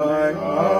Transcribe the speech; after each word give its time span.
I, 0.00 0.30
I 0.30 0.77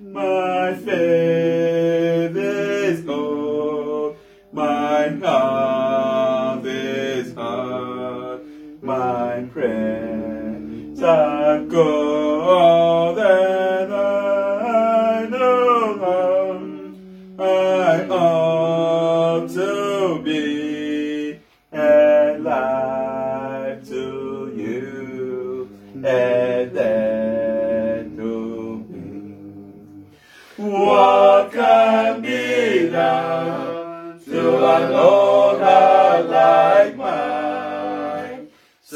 My 0.00 0.74
faith 0.74 2.36
is 2.36 3.08
old, 3.08 4.16
my 4.52 5.08
heart 5.08 6.64
is 6.66 7.34
hard, 7.34 8.40
my 8.82 9.46
prayers 9.52 11.02
are. 11.02 12.21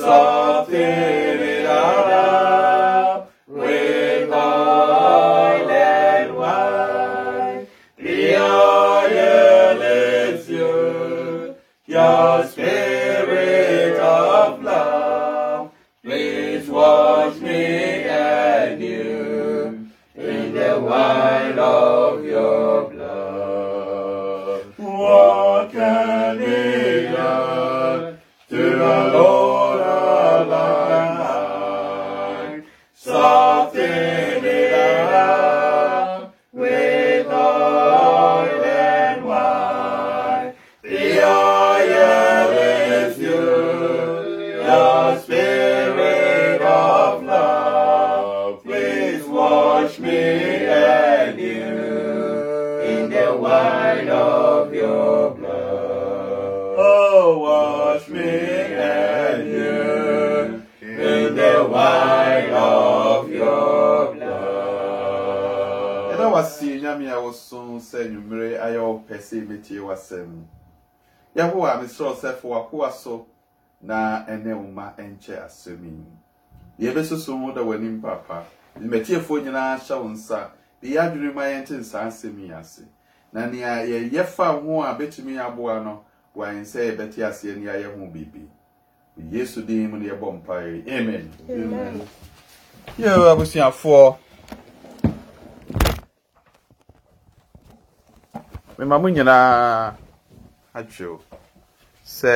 soul. 0.06 0.35
metie 69.56 69.78
w'asɛm 69.80 70.44
yɛhowa 71.34 71.80
mesrɛ 71.82 72.14
sɛ 72.14 72.34
fo 72.36 72.48
w'akoa 72.48 72.92
so 72.92 73.26
na 73.80 74.24
ɛne 74.26 74.54
wo 74.56 74.70
ma 74.70 74.92
ɛnkyɛ 74.98 75.44
asɛm 75.44 75.84
yi 76.78 76.88
yɛbɛsoso 76.88 77.38
ho 77.40 77.52
da 77.52 77.62
w'anim 77.62 78.00
papa 78.02 78.44
matiefoɔ 78.80 79.42
nyinaa 79.44 79.78
hyɛ 79.78 80.02
wo 80.02 80.08
nsa 80.08 80.50
de 80.80 80.88
yɛ 80.88 80.98
adwene 81.00 81.34
ma 81.34 81.42
yɛnte 81.42 81.78
nsaa 81.80 82.06
asɛm 82.06 82.38
yi 82.38 82.52
ase. 82.52 82.82
Na 83.32 83.46
nea 83.46 83.84
yɛyɛ 83.84 84.24
fa 84.24 84.52
ho 84.52 84.82
a 84.82 84.94
bɛtumi 84.94 85.38
aboa 85.38 85.80
no 85.84 86.04
wɔayɛ 86.36 86.62
sɛ 86.64 86.78
yɛbɛte 86.96 87.18
aseɛ 87.24 87.56
ne 87.56 87.66
ayɛ 87.70 87.94
ho 87.98 88.06
biribi 88.06 88.46
yesu 89.30 89.62
din 89.62 89.90
mu 89.90 89.98
ne 89.98 90.08
yɛbɔ 90.08 90.42
mpae 90.42 90.84
amen, 90.88 91.30
amen. 91.48 92.00
yo 92.98 93.08
abusuafoɔ 93.34 94.16
mema 98.78 98.98
mo 98.98 99.08
nyinaa 99.10 99.92
atwew 100.74 101.18
sɛ 102.06 102.32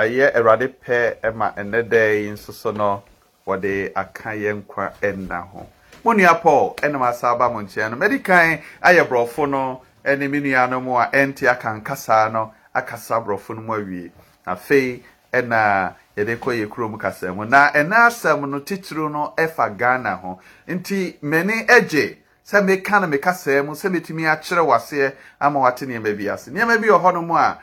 ayɛ 0.00 0.26
awurade 0.36 0.66
pɛ 0.82 1.32
ma 1.34 1.46
ɛnɛ 1.56 1.82
dɛɛ 1.88 2.22
yi 2.24 2.30
nso 2.30 2.52
so 2.52 2.70
no 2.72 3.02
wɔde 3.46 3.92
aka 3.94 4.30
yɛ 4.34 4.52
nkwa 4.62 4.92
ɛnna 5.00 5.38
ho. 5.50 5.66
Mo 6.04 6.12
nua 6.12 6.34
paul 6.42 6.74
ɛnam 6.82 7.02
asa 7.08 7.28
aba 7.30 7.48
mo 7.48 7.60
nkyɛn 7.62 7.90
no 7.90 7.96
mɛdi 7.96 8.22
kan 8.24 8.58
ayɛ 8.82 9.06
borɔfo 9.08 9.48
no 9.48 9.82
ɛne 10.04 10.28
me 10.30 10.40
nua 10.40 10.66
no 10.68 10.80
mu 10.80 10.96
a 10.98 11.06
ɛnte 11.12 11.48
aka 11.48 11.68
nkasa 11.80 12.32
no 12.32 12.52
akasa 12.74 13.20
borɔfo 13.20 13.54
no 13.54 13.62
mu 13.62 13.72
awie. 13.74 14.10
Afei 14.46 15.00
ɛna 15.32 15.94
yɛde 16.16 16.36
kɔ 16.40 16.58
yɛ 16.58 16.68
kurom 16.68 16.98
kasa 16.98 17.32
mu. 17.32 17.44
Na 17.44 17.70
ɛna 17.70 18.08
asɛm 18.10 18.48
no 18.48 18.58
titiri 18.60 19.08
no 19.10 19.32
ɛfa 19.38 19.76
ghana 19.78 20.16
ho. 20.16 20.40
Nti 20.68 21.18
mɛni 21.22 21.66
ɛgye. 21.68 22.16
Sɛ 22.46 22.62
meka 22.64 23.00
no 23.00 23.06
mekasa 23.06 23.62
mu 23.64 23.72
sɛ 23.72 23.90
metumi 23.90 24.24
akyerɛ 24.26 24.62
waseɛ 24.66 25.12
ama 25.40 25.60
wate 25.60 25.86
nneɛma 25.86 26.16
bi 26.16 26.28
ase. 26.28 26.50
Nneɛma 26.50 26.78
bi 26.80 26.88
wɔ 26.88 27.00
hɔ 27.00 27.14
no 27.14 27.22
mu 27.22 27.34
a 27.36 27.58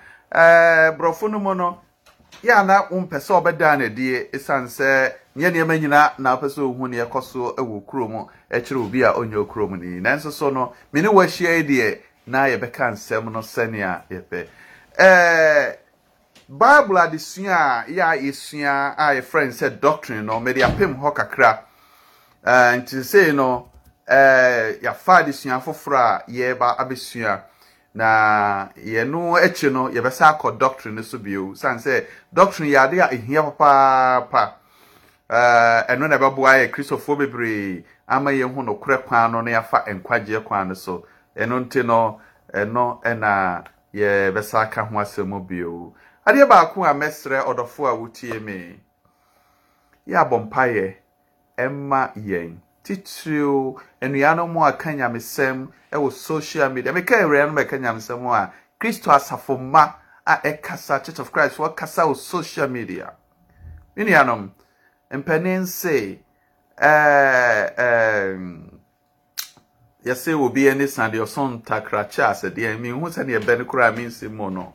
borɔfo 0.97 1.29
no 1.29 1.39
mu 1.39 1.53
no 1.53 1.81
yɛ 2.43 2.51
ana 2.57 2.87
wompɛ 2.89 3.17
sɛ 3.19 3.31
ɔbɛdaa 3.43 3.77
no 3.77 3.85
adie 3.85 4.29
ɛsiane 4.33 4.67
sɛ 4.67 5.13
nyɛ 5.37 5.51
nneɛma 5.51 5.79
nyinaa 5.79 6.13
na 6.19 6.35
wopɛ 6.35 6.47
sɛ 6.49 6.61
ohu 6.61 6.87
ne 6.89 6.97
ɛkɔ 6.97 7.21
so 7.23 7.53
wɔ 7.55 7.85
kurom 7.85 8.27
ɛkyerɛ 8.51 8.77
obi 8.85 9.03
a 9.03 9.13
ɔnyɛ 9.13 9.47
kurom 9.47 9.79
ni 9.79 9.99
nanso 10.01 10.31
so 10.31 10.49
no 10.49 10.73
me 10.91 11.01
ne 11.01 11.09
yi 11.09 11.63
deɛ 11.63 11.99
na 12.25 12.45
yɛbɛka 12.47 12.91
nsɛm 12.93 13.31
no 13.31 13.39
sɛnea 13.39 14.01
yɛpɛ. 14.09 14.47
Ɛɛ 14.97 15.75
bible 16.49 16.95
adesua 16.97 17.85
a 17.85 17.85
yɛ 17.87 18.01
a 18.01 18.17
yɛsua 18.17 18.95
a 18.97 19.15
yɛfrɛ 19.21 19.51
sɛ 19.51 19.79
doctrine 19.79 20.25
no 20.25 20.39
mede 20.39 20.57
apem 20.57 20.99
hɔ 20.99 21.13
kakra. 21.15 21.59
Ɛɛ 22.43 22.81
nti 22.81 23.03
sei 23.03 23.31
no 23.31 23.70
yɛafa 24.07 25.17
adesua 25.19 25.59
foforɔ 25.61 25.97
a 25.97 26.23
yɛreba 26.27 26.77
abɛsua 26.77 27.43
na 27.93 28.69
yɛno 28.77 29.35
akyi 29.37 29.69
no 29.71 29.89
yɛbɛsa 29.89 30.37
akɔ 30.37 30.57
doctrine 30.57 30.95
no 30.95 31.01
so 31.01 31.17
bio. 31.17 31.53
San 31.55 31.77
sɛ 31.77 32.05
doctrine 32.33 32.69
yɛ 32.71 32.83
ade 32.85 32.99
a 32.99 33.07
ɛhia 33.09 33.43
papaapa. 33.57 34.53
Ɛno 35.29 36.07
na 36.09 36.17
ɛbɛboa 36.17 36.59
yɛ 36.59 36.71
kristofoɔ 36.71 37.17
bebree 37.17 37.83
ama 38.07 38.31
yɛhu 38.31 38.63
nokorɛ 38.65 39.03
kwan 39.05 39.31
no 39.31 39.41
na 39.41 39.51
yɛafa 39.51 39.85
nkwagyeɛ 39.87 40.43
kwan 40.43 40.67
no 40.69 40.73
so. 40.73 41.05
Ɛno 41.35 41.59
nti 41.65 41.85
no 41.85 42.19
ɛno 42.53 43.01
ɛna 43.03 43.63
yɛbɛsa 43.93 44.61
aka 44.63 44.83
ho 44.85 44.95
asɛm 44.99 45.47
bio. 45.47 45.93
Adeɛ 46.25 46.47
baako 46.47 46.83
a 46.85 46.93
mɛsrɛ 46.93 47.43
ɔdɔfoɔ 47.45 47.87
a 47.89 47.95
wotie 47.95 48.39
me 48.41 48.79
yɛ 50.07 50.15
abɔ 50.25 50.49
mpayɛ 50.49 50.95
ɛma 51.57 52.11
yɛn. 52.15 52.57
Titiriw 52.83 53.75
anuanom 54.01 54.57
a 54.67 54.71
ka 54.77 54.89
nyamesɛm 54.91 55.67
ɛwɔ 55.91 56.11
social 56.11 56.69
media. 56.69 56.91
Meka 56.93 57.15
awura 57.21 57.47
no 57.47 57.53
mɛka 57.61 57.79
nyamesɛm 57.79 58.25
a 58.33 58.51
kristo 58.79 59.11
asafo 59.11 59.57
mma 59.59 59.95
a 60.25 60.37
ɛkasa 60.37 61.03
church 61.03 61.19
of 61.19 61.31
christ 61.31 61.57
wɔkasa 61.57 62.05
wɔ 62.05 62.15
social 62.15 62.67
media. 62.67 63.13
Me 63.95 64.05
nuanom 64.05 64.51
mpanin 65.11 65.65
se 65.67 66.19
ɛɛ 66.81 67.75
ɛɛ 67.75 68.69
yɛsɛ 70.05 70.33
obi 70.33 70.69
ani 70.69 70.87
san 70.87 71.11
deɛ 71.11 71.21
ɔso 71.21 71.61
ntakrakyɛ 71.61 72.23
asɛdeɛ 72.31 72.79
mehu 72.79 73.07
sɛdeɛ 73.09 73.39
ɛbɛ 73.41 73.57
no 73.59 73.65
koraa 73.65 73.91
mensi 73.95 74.27
mu 74.31 74.49
no. 74.49 74.73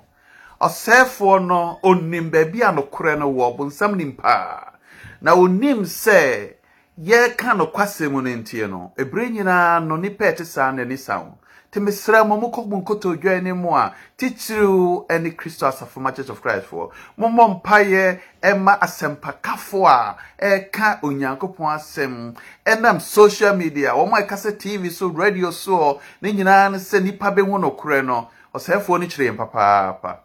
Ɔsɛefoɔ 0.61 1.47
no 1.47 1.79
onim 1.83 2.31
baabi 2.31 2.63
a 2.63 2.73
nokorɛ 2.73 3.19
no 3.19 3.33
wɔ 3.33 3.57
bonsam 3.59 3.97
nim 3.97 4.13
paa 4.17 4.73
na 5.21 5.35
onim 5.35 5.83
sɛ 5.83 6.56
yɛka 6.99 7.53
nokwasɛm 7.55 8.13
no 8.13 8.21
ntie 8.23 8.67
no 8.69 8.93
ɛberɛ 8.97 9.31
nyinaa 9.31 9.81
no 9.87 9.97
nipa 9.97 10.25
ɛte 10.25 10.45
saa 10.45 10.73
n'ani 10.73 10.97
sa 10.99 11.19
wo. 11.21 11.39
Nti 11.71 11.81
mesrɛ 11.81 12.27
mo 12.27 12.37
mokɔ 12.41 12.67
mu 12.69 12.77
nkotodwa 12.81 13.43
ne 13.43 13.53
mu 13.53 13.75
a 13.75 13.93
titiriw 14.17 15.05
ne 15.21 15.31
kristo 15.33 15.67
asafoma 15.69 16.15
church 16.17 16.31
of 16.31 16.41
christ 16.41 16.67
foɔ. 16.71 16.91
Mommɔ 17.19 17.61
mpayɛ 17.63 18.19
ɛma 18.43 18.79
asɛmpakafo 18.81 19.85
a 19.87 20.17
ɛka 20.41 21.01
onyankopɔn 21.03 21.75
asɛm. 21.77 22.35
Ɛnam 22.65 23.01
social 23.01 23.55
media 23.57 23.91
wɔn 23.93 24.13
a 24.19 24.23
ɛkasa 24.27 24.53
tv 24.59 24.91
so 24.91 25.09
radio 25.09 25.51
so 25.51 26.01
ne 26.23 26.33
nyinaa 26.33 26.71
no 26.73 26.79
sɛ 26.79 27.03
nipa 27.03 27.27
bɛhu 27.31 27.61
nokorɛ 27.61 28.05
no 28.07 28.29
ɔsɛefoɔ 28.55 29.01
no 29.01 29.07
kyerɛ 29.07 29.31
yɛn 29.33 29.37
papaapa. 29.37 30.19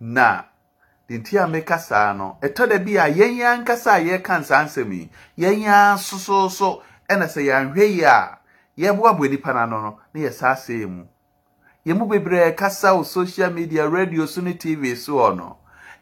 Na 0.00 0.42
de 1.08 1.18
nti 1.18 1.38
a 1.38 1.46
meka 1.46 1.78
saa 1.78 2.12
no 2.12 2.36
ɛtɔ 2.42 2.68
da 2.68 2.78
bi 2.78 2.96
a 2.96 3.08
yɛn 3.08 3.36
yɛn 3.36 3.58
ankasa 3.60 3.92
a 3.94 4.00
yɛka 4.00 4.40
nsaa 4.40 4.64
nsɛm 4.64 4.92
yi 4.92 5.10
yɛn 5.38 5.60
yɛn 5.64 5.98
sososo 5.98 6.82
ɛna 7.08 7.26
sɛ 7.28 7.40
yɛanhwɛ 7.44 7.84
yi 7.94 8.02
a 8.04 8.38
yɛboaboa 8.78 9.28
nipa 9.30 9.52
n'ano 9.52 9.80
no 9.82 9.98
na 10.14 10.20
yɛsa 10.20 10.52
asɛe 10.56 10.86
mu. 10.88 11.04
Yɛn 11.86 11.98
mu 11.98 12.06
bebree 12.06 12.52
kasa 12.56 12.88
wɔ 12.94 13.04
social 13.04 13.50
media 13.50 13.86
radio 13.88 14.24
so 14.26 14.40
ne 14.40 14.54
tv 14.54 14.96
so 14.96 15.12
wɔ 15.16 15.36
no. 15.36 15.56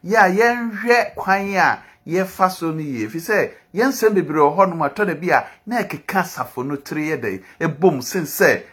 Yɛ 0.05 0.17
a 0.17 0.31
yɛnhwɛ 0.31 1.15
kwan 1.17 1.55
a 1.57 1.83
yɛfa 2.07 2.51
so 2.51 2.71
no 2.71 2.81
yie. 2.81 3.09
Fi 3.09 3.19
sɛ 3.19 3.51
yɛn 3.75 3.89
nsɛm 3.91 4.15
bebree 4.15 4.39
wɔ 4.41 4.57
hɔ 4.57 4.69
nom 4.69 4.79
atɔ 4.89 5.07
da 5.07 5.15
bi 5.15 5.31
a 5.31 5.45
na 5.67 5.83
ɛkeka 5.83 6.21
asafo 6.23 6.65
no 6.65 6.77
tiri 6.77 7.09
yɛ 7.11 7.21
dɛ 7.21 7.43
ɛbom 7.61 8.01
sen 8.03 8.25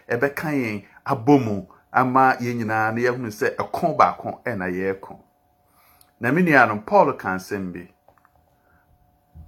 ɛbɛka 0.08 0.54
yɛn 0.54 0.84
abɔ 1.08 1.66
ama 1.92 2.36
yɛn 2.40 2.58
nyinaa 2.60 2.92
no 2.94 3.02
yɛhunu 3.02 3.32
sɛ 3.32 3.56
ɛko 3.56 5.18
na 6.20 6.32
me 6.32 6.42
nuanom 6.42 6.86
paul 6.86 7.14
ka 7.14 7.36
nsɛm 7.36 7.72
bi 7.74 7.94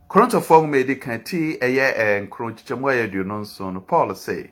korintofoɔ 0.10 0.58
nwoma 0.62 0.78
edi 0.78 0.96
kan 0.96 1.24
ti 1.24 1.58
ɛyɛ 1.58 1.86
eh, 1.88 1.94
ɛɛ 2.04 2.28
nkoro 2.28 2.50
nkyekyɛmu 2.52 2.90
a 2.90 2.94
ɛyɛ 2.94 3.04
aduonu 3.12 3.40
nson 3.42 3.74
no 3.74 3.80
paul 3.82 4.16
say 4.16 4.52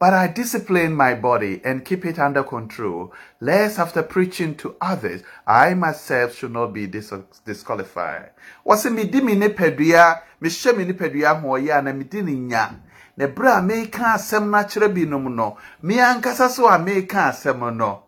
But 0.00 0.12
I 0.14 0.28
discipline 0.28 0.94
my 0.94 1.14
body 1.14 1.60
and 1.64 1.84
keep 1.84 2.04
it 2.06 2.20
under 2.20 2.44
control, 2.44 3.12
lest 3.40 3.80
after 3.80 4.00
preaching 4.04 4.54
to 4.58 4.76
others, 4.80 5.22
I 5.44 5.74
myself 5.74 6.36
should 6.36 6.52
not 6.52 6.72
be 6.72 6.86
dis 6.86 7.12
disqualified. 7.44 8.30
Wɔsi 8.64 8.94
mi 8.94 9.04
di 9.06 9.20
mi 9.20 9.34
nipadua, 9.34 10.20
mi 10.40 10.48
hyɛ 10.48 10.76
mi 10.76 10.84
nipadua 10.84 11.40
ho 11.40 11.48
ɔyɛ 11.48 11.78
a 11.78 11.82
na 11.82 11.92
mi 11.92 12.04
di 12.04 12.22
ne 12.22 12.32
nya. 12.32 12.76
Na 13.16 13.26
ebere 13.26 13.58
a 13.58 13.60
meka 13.60 14.14
asɛm 14.14 14.50
no 14.50 14.58
akyerɛ 14.58 14.94
binom 14.94 15.34
no, 15.34 15.56
me 15.82 15.96
ankasa 15.96 16.48
so 16.48 16.68
a 16.68 16.78
meka 16.78 17.30
asɛm 17.32 17.74
no. 17.76 18.04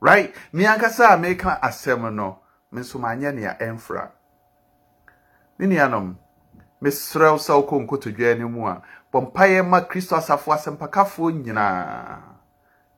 Right? 0.00 0.34
Me 0.52 0.64
ankasa 0.66 1.10
a 1.12 1.16
meka 1.18 1.60
asɛm 1.62 2.14
no, 2.14 2.38
me 2.72 2.80
nso 2.80 2.98
manyɛ 2.98 3.34
nea 3.34 3.56
ɛmfra. 3.60 4.10
Me 5.58 5.66
nuanom, 5.66 6.16
mesrɛ 6.82 7.30
wo 7.32 7.36
sɛ 7.38 7.52
wokɔ 7.54 7.86
nkotodwa 7.86 8.38
no 8.38 8.48
mu 8.48 8.66
a. 8.66 8.82
Bɔ 9.12 9.20
mpaeɛ 9.32 9.66
ma 9.68 9.80
kristo 9.82 10.16
asafo 10.16 10.52
asɛmpakafoɔ 10.52 11.44
nyinaa 11.44 12.22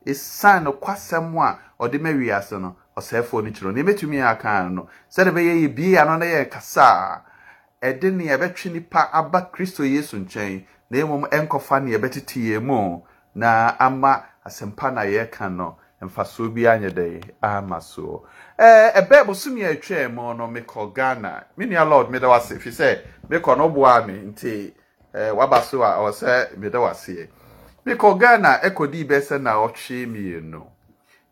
ɛsiane 0.05 0.63
nokwasɛm 0.63 1.35
a 1.43 1.59
ɔde 1.83 1.99
ma 2.01 2.09
wiase 2.09 2.57
no 2.61 2.75
ɔsɛefoɔ 2.95 3.43
no. 3.43 3.49
Kyerɛ 3.51 3.73
ne 3.73 3.81
ɛbɛtumi 3.83 4.15
yɛ 4.15 4.25
aka 4.31 4.69
no 4.69 4.87
sɛde 5.11 5.31
bɛyɛ 5.33 5.53
yɛ 5.61 5.75
bie 5.75 5.95
a 5.97 6.05
ɛde 7.81 8.13
ne 8.13 8.25
yɛbɛtwe 8.27 8.71
nipa 8.71 9.09
aba 9.11 9.49
kristo 9.51 9.83
yesu 9.83 10.17
nkyɛn. 10.23 10.65
Na 10.89 10.99
mmom 11.05 11.25
ɛnkɔfa 11.29 11.83
ne 11.83 11.91
yɛbɛtete 11.97 12.39
yɛn 12.39 13.01
na 13.35 13.75
ama 13.77 14.23
asɛmpa 14.45 14.93
na 14.93 15.01
yɛreka 15.01 15.49
no. 15.53 15.77
Mfasoɔ 16.09 16.53
bi 16.53 16.61
anyɛ 16.67 16.89
dɛ 16.93 17.33
ama 17.41 17.77
soɔ. 17.79 18.21
Ɛɛ 18.59 18.93
ɛbɛ 18.93 19.25
bosomi 19.25 19.63
atwa 19.63 20.09
mu 20.13 20.33
no 20.33 20.47
mekɔ 20.47 20.93
ghana. 20.93 21.45
Me 21.57 21.65
lord 21.65 22.09
meda 22.09 22.27
wase 22.27 22.59
fi 22.59 22.69
sɛ 22.69 22.99
mekɔ 23.29 23.57
no 23.57 23.69
boa 23.69 24.05
me 24.05 24.13
nti 24.13 24.73
ɛɛ 25.13 25.35
waba 25.35 25.61
so 25.61 25.81
a 25.83 25.97
ɔwɔ 25.97 26.57
meda 26.57 26.77
waseɛ 26.79 27.27
mekɔ 27.85 28.19
ghana 28.19 28.59
ɛkɔdii 28.63 29.07
bɛsɛ 29.07 29.41
na 29.41 29.53
ɔtwe 29.55 30.05
mmienu. 30.07 30.63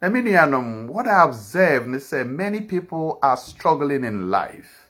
Na 0.01 0.09
me 0.09 0.21
nuanom 0.21 0.87
what 0.87 1.07
i 1.07 1.23
observe 1.23 1.87
ne 1.87 1.97
sɛ 1.97 2.27
many 2.27 2.61
people 2.61 3.19
are 3.21 3.37
struggling 3.37 4.03
in 4.03 4.31
life 4.31 4.80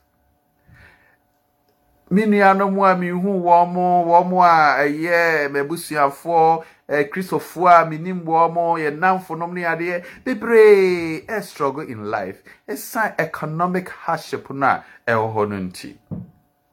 me 2.12 2.25
nuanom 2.25 2.75
a 2.84 2.96
mehu 2.96 3.32
wɔn 3.41 3.74
wɔn 4.06 4.44
a 4.44 4.84
ɛyɛ 4.84 5.50
m'abusuafoɔ 5.53 6.63
kristofoɔ 7.10 7.72
a 7.72 7.86
menim 7.89 8.25
wɔn 8.25 8.80
yɛ 8.84 8.91
namfonom 9.00 9.53
ne 9.53 9.62
adeɛ 9.63 10.03
bebree 10.25 11.25
ɛ 11.25 11.41
struggle 11.41 11.88
in 11.88 12.03
life 12.12 12.44
ɛsan 12.68 13.15
economic 13.18 13.88
hardship 13.89 14.50
no 14.50 14.68
a 14.68 14.84
ɛwɔ 15.08 15.34
hɔ 15.34 15.50
no 15.50 15.56
nti 15.56 15.98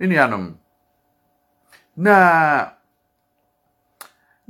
me 0.00 0.06
nuanom 0.08 0.54
na 1.96 2.70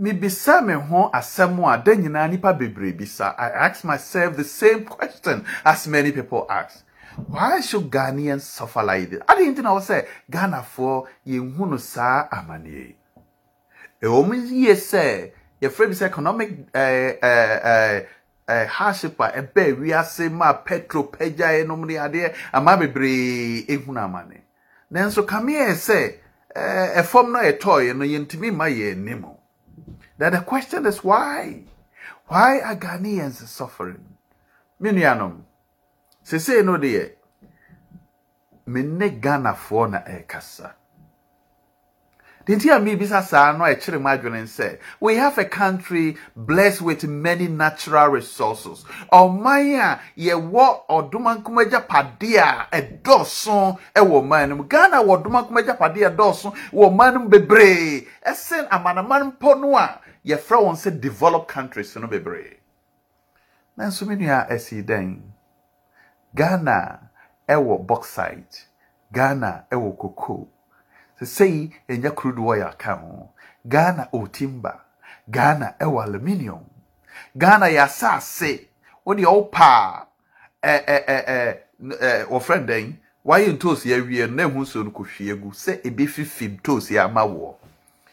mebisa 0.00 0.64
me 0.64 0.72
ho 0.72 1.10
asɛm 1.12 1.58
a 1.70 1.76
da 1.84 1.92
nyinaa 1.92 2.30
nipa 2.30 2.54
bebree 2.54 2.92
bisa 2.96 3.34
i 3.36 3.48
ask 3.50 3.84
myself 3.84 4.36
the 4.36 4.44
same 4.44 4.86
question 4.86 5.44
as 5.66 5.86
many 5.86 6.12
people 6.12 6.46
ask 6.48 6.82
why 7.26 7.60
should 7.60 7.90
Ghanaians 7.90 8.42
suffer 8.42 8.82
like 8.82 9.10
this? 9.10 9.20
Adi 9.28 9.46
nti 9.46 9.62
na 9.62 9.74
wɔ 9.74 9.80
sɛ 9.80 10.06
Ghanafoɔ 10.30 11.06
yɛnhu 11.26 11.68
no 11.70 11.76
saa 11.76 12.28
amanneɛ 12.30 12.86
yi. 12.88 12.96
Ɛwɔ 14.02 14.26
mu 14.26 14.34
yie 14.34 14.74
sɛ 14.74 15.32
yɛfrɛ 15.60 15.86
bi 15.88 15.94
sɛ 15.94 16.06
economic 16.06 16.72
ɛɛ 16.72 17.20
ɛɛ 17.20 18.06
ɛɛ 18.48 18.66
hardship 18.66 19.20
a 19.20 19.32
ɛbɛɛ 19.32 19.78
wiase 19.78 20.30
ma 20.30 20.52
petro 20.52 21.02
pɛgya 21.04 21.66
nom 21.66 21.84
ne 21.84 21.94
adeɛ 21.94 22.34
ama 22.52 22.76
bebree 22.76 23.66
ehunu 23.66 23.98
amane. 24.00 24.40
Nanso 24.92 25.26
kamea 25.26 25.68
yɛ 25.68 25.74
sɛ 25.74 26.14
ɛɛ 26.54 26.94
ɛfam 27.02 27.32
no 27.32 27.38
ɛtɔɔɛ 27.40 27.96
no 27.96 28.04
yɛntumi 28.04 28.54
ma 28.54 28.64
yɛn 28.66 28.92
anim. 28.92 29.26
That 30.18 30.30
the 30.30 30.40
question 30.40 30.86
is 30.86 31.02
why? 31.04 31.64
Why 32.26 32.60
are 32.60 32.76
Ghanaians 32.76 33.46
suffering? 33.46 34.04
Me 34.80 34.90
nuanom. 34.90 35.42
Sesei 36.28 36.62
no 36.62 36.76
deɛ 36.76 37.10
me 38.66 38.82
ne 38.82 39.08
ghanafoɔ 39.08 39.90
na 39.90 39.98
ɛrekasa. 40.04 40.72
The 42.44 42.54
nti 42.56 42.68
a 42.74 42.78
mebisa 42.80 43.22
saa 43.22 43.52
no 43.52 43.64
ɛkyerɛ 43.64 43.96
m 43.96 44.04
adwene 44.04 44.42
sɛ 44.44 44.78
we 45.00 45.16
have 45.16 45.38
a 45.38 45.46
country 45.46 46.16
blessed 46.36 46.82
with 46.82 47.04
many 47.04 47.48
natural 47.48 48.08
resources. 48.08 48.84
Ɔman 49.10 49.80
a 49.80 50.00
yɛwɔ 50.20 50.86
ɔdoma 50.90 51.42
nkoma 51.42 51.64
agyapadeɛ 51.64 52.38
a 52.40 52.68
ɛdɔɔso 52.82 53.78
wɔ 53.96 54.22
ɔman 54.22 54.48
no 54.50 54.56
mu. 54.56 54.64
Ghana 54.64 54.96
wɔ 55.02 55.22
ɔdoma 55.22 55.46
nkoma 55.48 55.62
agyapadeɛ 55.64 56.06
a 56.06 56.10
ɛdɔɔso 56.10 56.54
wɔ 56.72 56.90
ɔman 56.90 57.14
no 57.14 57.20
mu 57.20 57.28
bebree. 57.30 58.06
Ɛsen 58.26 58.68
amanaman 58.68 59.32
mpo 59.38 59.58
no 59.60 59.76
a 59.76 60.00
yɛfrɛ 60.26 60.60
wɔn 60.60 60.76
sɛ 60.76 61.00
developed 61.00 61.48
countries 61.48 61.96
no 61.96 62.06
bebree. 62.06 62.56
Nanso 63.78 64.06
me 64.06 64.16
nua 64.16 64.46
asi 64.50 64.82
dɛn 64.82 65.20
ghana 66.34 67.00
ɛwɔ 67.48 67.86
bauxite. 67.86 68.66
Ghana 69.12 69.64
ɛwɔ 69.70 69.96
cocoa. 69.98 70.46
Sesei 71.20 71.72
ɛnya 71.88 72.14
crude 72.14 72.38
oil 72.38 72.62
aka 72.62 72.94
ho. 72.94 73.30
Ghana 73.66 74.08
ɔ 74.12 74.30
timber. 74.32 74.80
Ghana 75.30 75.74
ɛwɔ 75.80 76.04
aluminium. 76.04 76.64
Ghana 77.36 77.66
yɛ 77.66 77.84
asase. 77.84 78.68
Wodeɛ 79.06 79.26
wopa 79.26 80.06
a 80.62 81.56
wɔfrɛ 82.30 82.66
dɛn? 82.66 82.96
Wayɛ 83.24 83.52
ntoosi 83.58 83.92
awie 83.94 84.26
na 84.30 84.44
ɛho 84.44 84.58
nsuo 84.62 84.84
no 84.84 84.90
kɔhwie 84.90 85.34
gu 85.40 85.50
sɛ 85.50 85.82
ɛbɛfifi 85.82 86.60
ntoosi 86.60 86.98
ama 86.98 87.22
woɔ. 87.26 87.54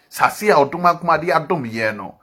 Sase 0.09 0.49
a 0.49 0.55
ɔdom 0.55 0.83
akomade 0.85 1.31
adom 1.31 1.63
yɛ 1.65 1.95
no 1.95 2.15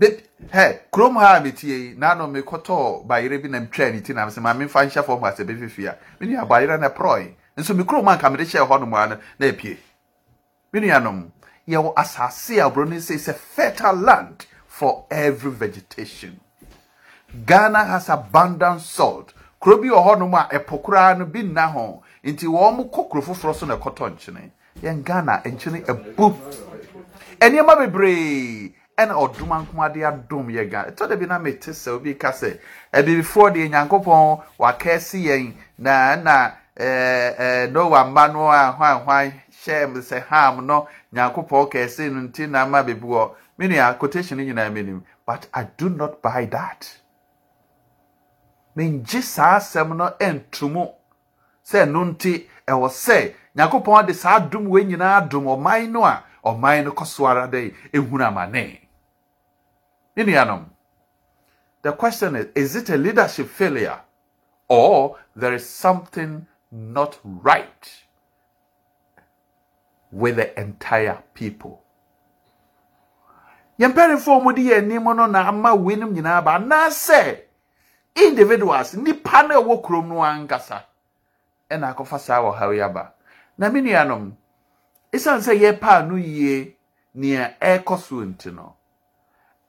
hɛ 0.00 0.78
kurom 0.92 1.16
ha 1.18 1.36
a 1.36 1.40
metie 1.40 1.74
yi 1.74 1.94
naano 1.96 2.26
mekɔtɔɔ 2.26 3.06
bayerɛ 3.06 3.42
bi 3.42 3.48
na 3.48 3.60
metwaa 3.60 3.92
ne 3.92 4.00
ti 4.00 4.12
na 4.12 4.26
sɛ 4.26 4.40
ma 4.40 4.52
memfa 4.54 4.84
nhyɛ 4.86 5.04
fam 5.04 5.20
ha 5.20 5.30
sɛ 5.32 5.44
ɛbɛfifi 5.44 5.88
a 5.88 5.96
menua 6.20 6.46
bayerɛ 6.48 6.80
no 6.80 6.88
prɔe 6.88 7.34
nso 7.56 7.74
me 7.76 7.84
kurom 7.84 8.06
anka 8.08 8.30
mede 8.30 8.46
hyɛɛ 8.46 8.66
hɔ 8.68 8.80
nom 8.80 8.94
a 8.94 9.06
na 9.38 9.46
apue 9.46 9.76
me 10.72 10.80
nuanom 10.80 11.30
yɛwɔ 11.68 11.94
asase 11.94 12.58
a 12.64 12.70
buroni 12.70 13.00
say 13.00 13.16
sɛ 13.16 13.34
fertile 13.34 13.94
land 13.96 14.46
for 14.78 15.06
every 15.10 15.50
vegetation. 15.50 16.38
Ghana 17.44 17.84
has 17.84 18.08
abundant 18.08 18.80
salt. 18.80 19.32
Kuro 19.60 19.78
bi 19.78 19.88
wɔ 19.88 20.00
hɔnom 20.06 20.34
a 20.34 20.48
ɛpo 20.58 20.82
koraa 20.82 21.18
no 21.18 21.26
bi 21.26 21.40
nna 21.42 21.72
ho. 21.72 22.02
Nti 22.24 22.46
wɔn 22.46 22.88
kɔ 22.90 23.10
kuro 23.10 23.22
foforɔ 23.22 23.54
so 23.54 23.66
na 23.66 23.76
ɛkɔtɔ 23.76 24.14
nkyene. 24.14 24.50
Yɛn 24.82 25.02
ghana 25.02 25.42
nkyene 25.44 25.88
abu 25.88 26.36
nneɛma 27.40 27.76
bebree 27.76 28.72
ɛna 28.98 29.14
ɔdom 29.14 29.52
ankomade 29.52 30.00
adom 30.04 30.46
yɛ 30.50 30.70
ghana 30.70 30.90
ɛtɔ 30.90 31.08
da 31.08 31.16
bi 31.16 31.26
na 31.26 31.38
mete 31.38 31.70
sɛ 31.72 31.90
obi 31.94 32.14
ka 32.14 32.30
sɛ 32.32 32.58
abibifoɔ 32.92 33.52
deɛ 33.54 33.68
nyankopɔn 33.70 34.42
wakɛse 34.58 35.18
yɛn 35.22 35.54
na 35.78 36.16
na 36.16 36.50
ɛɛ 36.76 37.36
ɛɛ 37.38 37.72
noa 37.72 38.04
mma 38.04 38.28
no 38.32 38.48
a 38.50 38.72
hwan 38.72 39.00
hwan 39.04 39.32
hyɛ 39.64 39.82
m 39.88 39.94
sɛ 40.02 40.26
ham 40.26 40.66
no 40.66 40.86
nyankopɔn 41.14 41.70
kɛse 41.70 42.10
no 42.12 42.20
nti 42.28 42.48
na 42.48 42.62
ama 42.62 42.82
bebi 42.82 43.06
wɔ. 43.06 43.30
Me 43.58 43.66
nua 43.68 43.94
quotation 43.98 44.38
nyinaa 44.38 44.70
menim. 44.70 45.02
But 45.26 45.48
i 45.52 45.64
do 45.76 45.88
not 45.90 46.22
buy 46.22 46.46
that. 46.46 46.88
Mengye 48.76 49.22
saa 49.22 49.56
asɛm 49.58 49.96
no 49.96 50.10
ntomu 50.20 50.92
sɛ 51.64 51.84
ɛno 51.86 52.04
nti 52.14 52.46
ɛwɔ 52.66 52.88
sɛ 52.88 53.34
nyankopɔn 53.56 54.06
de 54.06 54.14
saa 54.14 54.38
dom 54.38 54.68
wei 54.68 54.84
nyinaa 54.84 55.28
dom 55.28 55.44
ɔman 55.44 55.90
no 55.90 56.04
a 56.04 56.22
ɔman 56.44 56.84
no 56.84 56.92
kɔ 56.92 57.06
so 57.06 57.26
ara 57.26 57.48
dɛ 57.48 57.74
ehunu 57.92 58.24
amane 58.24 58.78
me 60.26 60.64
the 61.82 61.92
question 61.92 62.36
is 62.36 62.46
is 62.54 62.76
it 62.76 62.90
a 62.90 62.96
leadership 62.96 63.48
failure 63.48 64.00
or 64.68 65.16
there 65.36 65.54
is 65.54 65.66
something 65.68 66.46
not 66.70 67.18
right 67.24 68.02
with 70.10 70.36
the 70.36 70.60
entire 70.60 71.22
people. 71.34 71.82
yɛn 73.78 73.92
mpanimfoɔ 73.92 74.42
mu 74.42 74.52
de 74.52 74.62
yɛn 74.62 75.30
na 75.30 75.48
ama 75.48 75.70
weinom 75.76 76.12
nyinaa 76.14 76.44
ba. 76.44 76.58
Individuals 78.16 78.94
nipa 78.94 79.42
na 79.46 79.54
ɛwɔ 79.54 79.82
kurom 79.82 80.08
no 80.08 80.16
ankasa. 80.16 80.82
Ɛna 81.70 81.94
akɔfa 81.94 82.18
saa 82.18 82.42
wɔ 82.42 83.12
na 83.56 83.68
me 83.70 83.80
no 88.52 88.77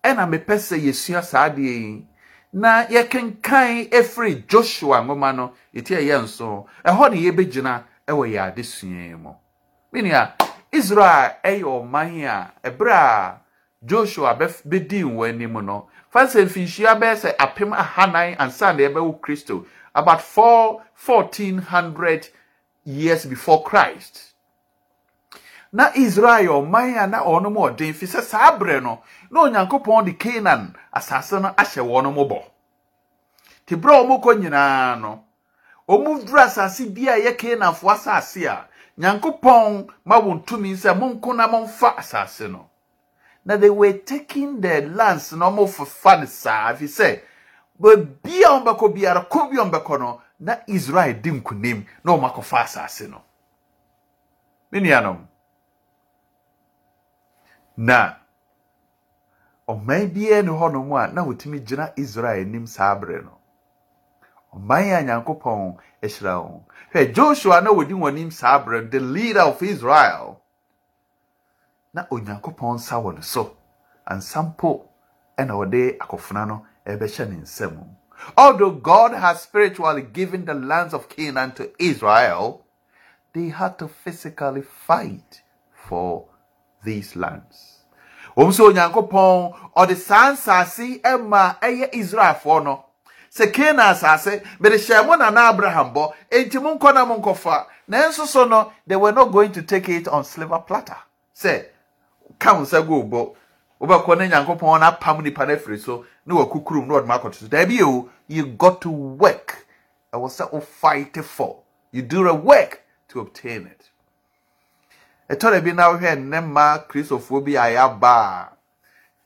ɛna 0.03 0.25
mepɛ 0.29 0.56
sɛ 0.58 0.75
yɛsua 0.77 1.24
saa 1.24 1.50
adeɛ 1.50 1.62
yi. 1.84 2.06
Na 2.53 2.86
yɛkenkan 2.88 3.89
efiri 3.91 4.48
joshua 4.48 5.01
nwoma 5.01 5.36
no 5.36 5.53
eti 5.74 5.94
ɛyɛ 5.96 6.24
nso. 6.24 6.65
Ɛhɔ 6.86 7.10
na 7.12 7.15
yɛbɛgyina 7.18 7.84
ɛwɔ 8.08 8.24
yɛ 8.34 8.39
adesua 8.53 9.18
mu. 9.20 9.32
Menua 9.94 10.34
israel 10.72 11.36
ɛyɛ 11.44 11.63
ɔman 11.63 12.24
a 12.25 12.51
ɛberɛ 12.70 12.91
a 12.94 13.39
joshua 13.86 14.36
bɛdi 14.36 15.03
wɔn 15.03 15.29
anim 15.29 15.65
no 15.65 15.88
fa 16.10 16.25
sɛ 16.25 16.46
mfinhyia 16.46 17.00
bɛyɛ 17.00 17.15
sɛ 17.15 17.36
apem 17.38 17.74
ahanan 17.74 18.36
ansa 18.38 18.74
na 18.74 18.84
yɛbɛwo 18.89 19.20
kristo 19.22 19.65
about 19.96 20.22
four 20.22 20.82
fourteen 20.94 21.58
hundred 21.60 22.27
years 22.84 23.25
before 23.25 23.63
christ 23.63 24.28
na 25.72 25.92
israel 25.96 26.48
ɔman 26.50 26.98
a 26.98 27.08
na 27.08 27.20
ɔno 27.24 27.50
mu 27.52 27.60
ɔden 27.70 27.94
fi 27.94 28.06
sɛ 28.06 28.22
saa 28.22 28.58
berɛ 28.58 28.82
no 28.82 29.02
na 29.30 29.42
onyankopɔn 29.42 30.06
de 30.06 30.14
canaan 30.14 30.76
asase 30.94 31.40
no 31.42 31.50
ahyɛ 31.50 31.82
wɔn 31.86 32.14
mo 32.14 32.26
bɔ. 32.26 32.44
Te 33.66 33.76
berɛ 33.76 33.94
a 34.02 34.04
wɔn 34.04 34.22
kɔ 34.24 34.40
nyinaa 34.42 35.00
no 35.00 35.24
wɔn 35.88 36.26
asase 36.34 36.86
bi 36.94 37.08
a 37.08 37.18
ɛyɛ 37.20 37.38
canaanfoɔ 37.38 37.94
asase 37.94 38.46
a 38.48 38.68
nyankopɔn 39.00 39.88
ma 40.06 40.20
wɔn 40.20 40.44
tumi 40.46 40.74
sɛ 40.74 40.98
monko 40.98 41.34
na 41.36 41.48
momfa 41.48 41.96
asase 41.98 42.48
no. 42.52 42.68
Na 43.46 43.56
they 43.56 43.70
were 43.70 43.94
taking 43.94 44.60
the 44.60 44.82
lands 44.82 45.34
na 45.34 45.52
wɔn 45.52 45.68
fefa 45.70 46.20
no 46.20 46.26
saa 46.26 46.74
fi 46.74 46.86
sɛ 46.86 47.22
baabi 47.80 48.42
a 48.44 48.50
wɔn 48.58 48.64
bɛkɔ 48.66 48.94
biara 48.96 49.30
kɔ 49.30 49.52
bi 49.52 49.58
a 49.58 49.66
wɔn 49.66 49.72
bɛkɔ 49.72 50.00
no 50.00 50.22
na 50.40 50.56
israel 50.68 51.14
di 51.14 51.30
nkunim 51.30 51.86
na 52.04 52.14
wɔn 52.18 52.34
asase 52.64 53.08
no. 53.08 53.22
Me 54.72 54.80
nuanom 54.80 55.28
na. 57.79 58.15
Ɔman 59.69 60.13
biara 60.13 60.43
ne 60.43 60.51
hɔnom 60.51 60.91
a 61.00 61.13
na 61.13 61.24
wɔtumi 61.24 61.63
gyina 61.65 61.93
israel 61.95 62.41
anim 62.41 62.67
saa 62.67 62.95
berɛ 63.00 63.24
no. 63.24 63.38
Ɔman 64.53 65.00
a 65.00 65.03
nyankopɔn 65.03 65.77
ahyira 66.03 66.36
wɔn. 66.43 66.63
Hwɛ 66.93 67.13
joshua 67.13 67.62
na 67.62 67.71
wɔdi 67.71 67.93
wɔn 67.93 68.09
anim 68.12 68.31
saa 68.31 68.59
berɛ 68.65 68.83
no 68.83 68.89
the 68.89 69.00
leader 69.00 69.41
of 69.41 69.63
israel. 69.63 70.41
Na 71.93 72.03
onyankopɔn 72.12 72.75
nsa 72.75 73.01
wɔ 73.01 73.15
ne 73.15 73.21
so. 73.21 73.55
Ansa 74.05 74.43
mpo 74.43 74.86
ɛna 75.38 75.53
ɔde 75.63 75.98
akɔfena 76.00 76.48
no 76.48 76.65
ɛbɛhyɛ 76.86 77.29
ne 77.29 77.36
nsam. 77.43 77.95
Although 78.36 78.71
god 78.71 79.13
has 79.13 79.43
spiritually 79.43 80.01
given 80.01 80.43
the 80.43 80.53
lands 80.53 80.93
of 80.93 81.07
canaan 81.07 81.53
to 81.53 81.71
israel 81.81 82.65
they 83.31 83.48
had 83.48 83.79
to 83.79 83.88
physically 83.88 84.63
fight 84.63 85.43
for 85.71 86.27
these 86.83 87.15
lands 87.15 87.69
wɔn 88.39 88.48
nso 88.50 88.65
onyankopɔn 88.72 89.53
ɔde 89.75 89.96
saa 89.98 90.31
nsase 90.31 91.01
ɛma 91.01 91.60
ɛyɛ 91.60 91.91
israelfoɔ 91.91 92.63
no. 92.63 92.86
Sɛ 93.29 93.51
canaan 93.53 93.93
asase 93.93 94.41
mede 94.62 94.75
hyɛ 94.79 95.05
mo 95.05 95.15
nana 95.15 95.50
abraham 95.50 95.93
bɔ 95.93 96.13
enti 96.31 96.55
monkɔ 96.58 96.93
na 96.93 97.05
monkɔfa 97.05 97.65
nanso 97.89 98.25
so 98.25 98.46
no 98.46 98.72
they 98.88 98.96
were 98.96 99.12
not 99.12 99.25
going 99.34 99.51
to 99.51 99.62
take 99.62 99.89
it 99.89 100.08
on 100.08 100.24
silver 100.24 100.60
platter. 100.60 100.96
Sɛ 101.36 101.65
ka 102.39 102.53
wo 102.53 102.62
nsa 102.62 102.81
gu 102.88 103.03
bɔ. 103.03 103.36
Wobɛkɔ 103.81 104.17
ne 104.17 104.29
nyankopɔn 104.29 104.79
no 104.79 104.89
apam 104.89 105.22
nipa 105.22 105.46
no 105.46 105.55
afiri 105.58 105.77
so 105.77 106.05
ne 106.25 106.34
wakukurum 106.34 106.88
na 106.88 106.93
ɔde 106.93 107.08
akɔto 107.08 107.36
so. 107.36 107.48
Daabi 107.48 107.81
o 107.81 108.10
you 108.27 108.46
got 108.46 108.79
to 108.79 108.89
work. 108.89 109.65
Ɛwɔ 110.13 110.29
sɛ 110.29 110.53
wo 110.53 110.62
fight 110.62 111.17
for. 111.25 111.58
You 111.91 112.03
do 112.03 112.24
the 112.24 112.34
work 112.34 112.84
to 113.10 113.19
obtain 113.19 113.67
it 113.67 113.89
ɛtɔ 115.29 115.51
da 115.51 115.62
bi 115.62 115.71
na 115.74 115.89
wohwɛ 115.91 116.15
nnɛ 116.17 116.41
mma 116.41 116.86
kristofoɔ 116.89 117.43
bi 117.45 117.55
a 117.55 117.69
yɛaba 117.69 118.13
a 118.17 118.50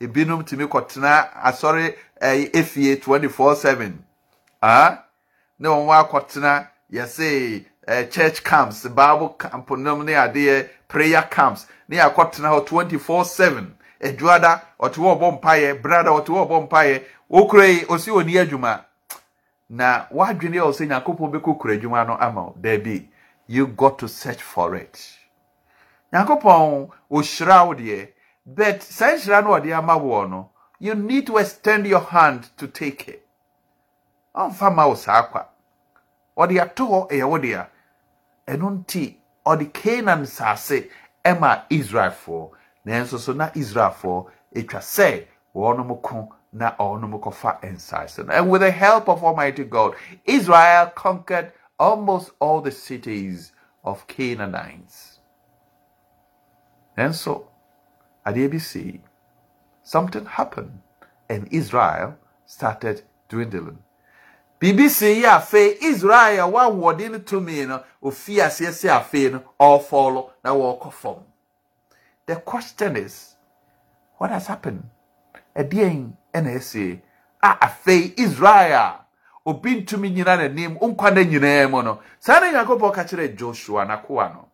ebinom 0.04 0.44
tumi 0.44 0.66
kɔtena 0.68 1.32
asɔre 1.44 1.96
ɛyɛ 2.22 2.52
efie 2.54 2.98
twenty 3.02 3.30
four 3.30 3.56
seven. 3.56 4.04
Ah 4.62 5.04
ne 5.60 5.70
wɔn 5.70 5.88
akɔtena 5.88 6.68
yɛsɛ 6.92 7.66
ɛɛ 7.88 8.12
church 8.12 8.44
camps 8.44 8.86
bible 8.88 9.30
camp 9.40 9.70
nom 9.72 10.04
ne 10.04 10.12
adeɛ 10.14 10.68
prayer 10.90 11.24
camps. 11.32 11.68
Ne 11.88 11.98
akɔtena 11.98 12.52
hɔ 12.52 12.66
twenty 12.68 12.98
four 12.98 13.24
seven. 13.24 13.74
Adwada 14.02 14.62
ɔte 14.82 14.96
hɔ 14.96 15.18
ɔbɔ 15.18 15.40
mpaeɛ 15.40 15.82
brada 15.82 16.10
ɔte 16.10 16.28
hɔ 16.28 16.48
ɔbɔ 16.48 16.68
mpaeɛ. 16.68 17.04
Okura 17.32 17.66
yi 17.66 17.86
osi 17.86 18.12
oni 18.12 18.34
adwuma. 18.34 18.84
Na 19.70 20.06
wadwene 20.12 20.58
a 20.60 20.68
ɔsɛ 20.68 20.86
nyakopɔn 20.86 21.32
bɛkɔ 21.32 21.58
kura 21.60 21.78
adwuma 21.78 22.06
no 22.06 22.18
ama 22.20 22.42
wo. 22.44 22.56
Daabi 22.60 23.08
you 23.48 23.68
got 23.68 23.98
to 24.00 24.10
search 24.10 24.42
for 24.42 24.76
it 24.76 25.18
nyankopɔn 26.14 26.90
ohyira 27.12 27.66
wo 27.68 27.74
deɛ. 27.74 28.10
But 28.46 28.84
saa 28.84 29.16
nhyira 29.16 29.44
no 29.44 29.50
ɔde 29.52 29.76
ama 29.76 30.50
you 30.80 30.96
need 30.96 31.28
to 31.28 31.38
extend 31.38 31.88
your 31.88 32.02
hand 32.02 32.50
to 32.58 32.68
take 32.68 33.08
it. 33.08 33.26
Ɔmfa 34.36 34.76
ma 34.76 34.88
wo 34.88 34.96
saa 34.96 35.24
kwa. 35.24 35.46
Ɔde 36.38 36.62
ato 36.62 36.86
hɔ 36.86 37.10
ɛyɛ 37.10 37.30
wo 37.30 37.38
dea. 37.38 37.68
Ɛno 38.48 38.86
nti 38.86 39.18
ɔde 39.46 39.74
canaan 39.74 40.24
nsase 40.24 40.90
ɛma 41.26 41.64
israelfoɔ. 41.70 42.52
So 43.08 43.34
na 43.34 43.50
israelfoɔ 43.52 44.30
atwa 44.56 44.80
sɛ 44.82 45.28
na 46.52 46.76
ɔnom 46.76 47.20
kɔfa 47.20 47.62
nsase 47.62 48.26
no. 48.28 48.34
And 48.34 48.50
with 48.50 48.62
the 48.62 48.72
help 48.72 49.08
of 49.10 49.24
almighty 49.24 49.64
god 49.64 49.96
israel 50.26 50.88
conquered 50.88 51.52
almost 51.80 52.32
all 52.40 52.62
the 52.62 52.72
cities 52.72 53.54
of 53.84 54.06
canaanites 54.08 55.13
nanso 56.98 57.48
adeɛ 58.26 58.50
bi 58.52 58.58
ABC, 58.58 59.00
something 59.84 60.26
happened 60.26 60.82
and 61.30 61.48
israel 61.52 62.18
started 62.46 63.02
dwindling 63.30 63.80
BBC 64.64 65.02
yi 65.18 65.24
afei 65.26 65.76
Israel 65.82 66.52
wa 66.52 66.70
wɔde 66.70 67.12
no 67.12 67.20
tumi 67.20 67.68
no 67.68 67.84
ofi 68.02 68.36
aseɛ 68.40 68.72
sɛ 68.72 68.90
afei 68.98 69.30
no 69.30 69.44
ɔfɔlɔ 69.60 70.30
na 70.42 70.52
wɔkɔ 70.52 70.94
fam. 70.94 71.16
The 72.26 72.38
question 72.38 72.96
is, 72.96 73.36
what 74.18 74.30
has 74.32 74.48
happened? 74.48 74.90
Ɛdeɛn 75.54 76.14
ɛna 76.34 76.56
ɛsi 76.56 76.94
a 76.96 77.02
ah, 77.44 77.58
ah, 77.62 77.68
afei 77.68 78.14
Israel 78.18 79.00
obi 79.46 79.82
ntumi 79.84 80.14
nyina 80.16 80.38
n'anim 80.38 80.80
nkwa 80.80 81.14
na 81.14 81.24
nyinaa 81.26 81.70
mu 81.70 81.82
no 81.84 82.00
saa 82.20 82.40
na 82.40 83.28
Joshua 83.36 83.86
n'akoa 83.86 84.34
no. 84.34 84.48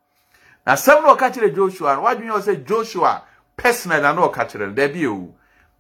Na 0.70 0.76
asɛm 0.76 1.02
na 1.02 1.16
ɔka 1.16 1.32
kyerɛ 1.34 1.56
Joshua 1.56 1.96
no 1.96 2.04
wadwene 2.04 2.30
sɛ 2.46 2.64
Joshua 2.64 3.24
personal 3.58 4.02
na 4.04 4.14
na 4.14 4.22
ɔka 4.28 4.46
kyerɛ 4.46 4.68
no 4.68 4.74
dabi 4.76 5.08
o. 5.08 5.34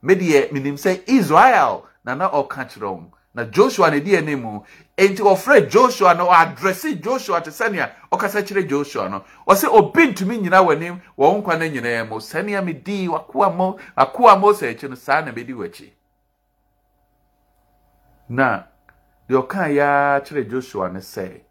medeɛ 0.03 0.49
menim 0.51 0.77
sɛ 0.77 1.03
Israel 1.07 1.85
na 2.03 2.15
na 2.15 2.27
ɔka 2.31 2.65
kyerɛ 2.65 2.89
wɔn. 2.97 3.11
na 3.35 3.43
joshua 3.45 3.91
ne 3.91 3.99
di 3.99 4.17
anim 4.17 4.61
enti 4.97 5.21
ɔfrɛ 5.21 5.69
joshua 5.69 6.15
no 6.15 6.25
ɔadrɛse 6.25 6.99
joshua 7.03 7.39
te 7.39 7.51
sɛnea 7.51 7.91
ɔkasa 8.11 8.41
kyerɛ 8.41 8.67
joshua 8.67 9.07
no 9.09 9.23
ɔsɛ 9.47 9.67
obi 9.71 10.07
ntumi 10.07 10.41
nyina 10.41 10.63
w'anim 10.65 10.99
wɔn 11.15 11.43
nkwa 11.43 11.59
no 11.59 11.65
nyinaa 11.69 12.09
mu 12.09 12.15
sɛnea 12.15 12.63
medii 12.65 13.07
wakoa 13.09 14.39
mose 14.39 14.61
akyi 14.73 14.89
no 14.89 14.95
saa 14.95 15.21
na 15.21 15.31
medi 15.31 15.53
w'akyi 15.53 15.91
na 18.29 18.63
deɛ 19.29 19.37
ɔka 19.45 19.69
yɛa 19.69 20.25
kyerɛ 20.25 20.49
joshua 20.49 20.89
no 20.89 20.99
sɛ 20.99 21.41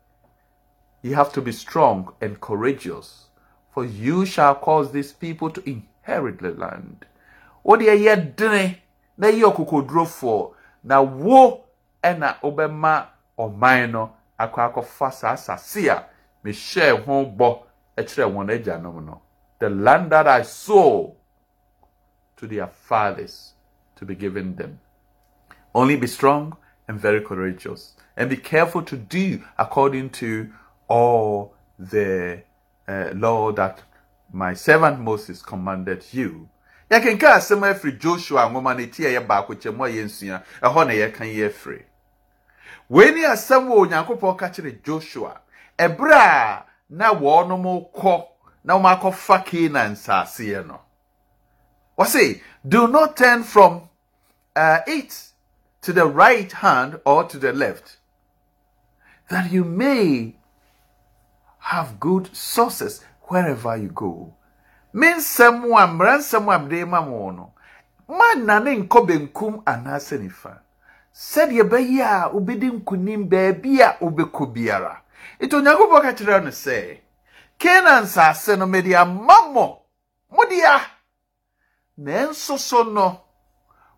you 1.03 1.15
have 1.15 1.33
to 1.33 1.41
be 1.41 1.53
strong 1.53 2.13
and 2.21 2.41
courageous 2.41 3.28
for 3.79 3.85
you 3.85 4.27
shall 4.27 4.57
cause 4.57 4.91
these 4.91 5.13
people 5.13 5.49
to 5.51 5.63
inherit 5.71 6.41
the 6.41 6.51
land. 6.51 7.07
Wode 7.63 7.83
ɛyɛ 7.87 8.35
dene 8.35 8.79
na 9.17 9.29
ɛyɛ 9.29 9.55
ɔkokodurofoɔ 9.55 10.53
na 10.83 11.01
wo 11.01 11.63
ɛna 12.03 12.41
wobɛma 12.41 13.07
ɔman 13.39 13.93
no 13.93 14.13
akɔ 14.41 14.73
akɔfa 14.75 15.13
saa 15.13 15.35
asase 15.35 15.87
a 15.87 16.07
mehyɛɛ 16.45 17.05
ho 17.05 17.25
bɔ 17.25 17.63
no. 19.07 19.23
The 19.61 19.71
land 19.71 20.11
that 20.11 20.27
i 20.27 20.43
sow 20.43 21.15
to 22.37 22.47
their 22.49 22.67
fathers 22.67 23.53
to 23.95 24.05
be 24.05 24.17
given 24.17 24.57
them. 24.57 24.81
Only 25.73 25.95
be 25.95 26.09
strong 26.09 26.57
and 26.89 26.99
very 26.99 27.21
courageous 27.21 27.95
and 28.17 28.29
be 28.29 28.39
careful 28.39 28.83
to 28.83 28.97
do 28.97 29.45
according 29.57 30.11
to 30.11 30.51
all 30.89 31.55
the 31.79 32.43
uh, 32.89 33.11
law 33.15 33.53
that 33.53 33.83
my 34.33 34.55
servant 34.55 34.99
moses 35.01 35.43
commanded 35.43 36.05
you. 36.13 36.49
Yɛkenka 36.91 37.35
asɛm 37.37 37.63
afiri 37.63 37.99
joshua 38.01 38.49
nwoma 38.49 38.77
no 38.79 38.87
ti 38.87 39.05
a 39.05 39.09
ɛyɛ 39.21 39.27
baako 39.27 39.55
kyɛ 39.55 39.77
mu 39.77 39.85
a 39.85 39.89
yɛnsua 39.89 40.43
ɛhɔ 40.63 40.87
na 40.87 40.93
yɛka 40.95 41.25
yi 41.35 41.43
afiri. 41.49 41.85
Wei 42.89 43.11
ne 43.11 43.25
asɛm 43.25 44.39
ka 44.39 44.49
joshua 44.83 45.41
ɛberɛ 45.79 46.15
a 46.15 46.65
na 46.89 47.13
wɔnom 47.15 47.93
kɔ 47.93 48.27
na 48.65 48.75
wɔn 48.79 48.99
akɔfa 49.01 49.45
canaan 49.45 49.93
nsaaseɛ 49.93 50.67
no. 50.67 50.81
Wɔse 51.99 52.41
do 52.67 52.89
not 52.89 53.17
turn 53.17 53.43
from 53.43 53.89
uh, 54.57 54.81
it 54.87 55.25
to 55.83 55.93
the 55.93 56.07
right 56.07 56.51
hand 56.53 57.01
or 57.05 57.25
to 57.25 57.39
the 57.39 57.53
left 57.53 57.99
that 59.29 59.51
you 59.53 59.65
may 59.65 60.35
have 61.59 61.99
good 62.01 62.35
sources 62.35 63.05
wherever 63.29 63.77
you 63.77 63.89
go. 63.89 64.35
Me 64.93 65.09
nsɛm 65.15 65.65
a 65.77 65.87
mmara 65.87 66.19
nsɛm 66.19 66.55
a 66.55 66.59
mede 66.59 66.87
ma 66.89 67.01
mo 67.01 67.31
no. 67.31 67.53
Ma 68.09 68.35
nane 68.35 68.85
nkɔ 68.89 69.07
benkum 69.07 69.63
anaasɛ 69.65 70.19
nifa. 70.21 70.61
Sɛdeɛ 71.15 71.63
ɛbɛyɛ 71.63 72.03
a 72.03 72.31
wobɛdi 72.33 72.71
nkonim 72.81 73.29
baabi 73.29 73.81
a 73.81 73.97
wobɛkɔ 74.01 74.53
biara. 74.55 75.03
Nti 75.41 75.55
onyankopɔn 75.57 76.03
ka 76.03 76.13
kyerɛ 76.13 76.45
no 76.45 76.51
sɛ 76.51 76.99
kana 77.59 78.01
nsase 78.03 78.57
no 78.57 78.67
mede 78.67 78.95
ama 78.95 79.35
mmɔ 79.51 79.77
modea 80.33 80.81
nanso 81.99 82.59
so 82.59 82.83
no 82.85 83.21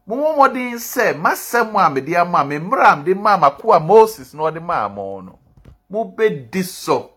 momɔ 0.08 0.34
mmɔden 0.34 0.74
sɛ 0.78 1.14
masɛm 1.14 1.76
a 1.76 1.90
mede 1.90 2.16
ama 2.16 2.44
me 2.44 2.58
mmara 2.58 2.92
a 2.92 2.96
mede 2.96 3.14
maa 3.16 3.36
mako 3.36 3.72
a 3.72 3.80
moses 3.80 4.34
na 4.34 4.42
ɔde 4.50 4.60
maa 4.62 4.88
mo 4.88 5.20
no 5.20 5.38
mobɛdi 5.92 6.64
so 6.64 7.10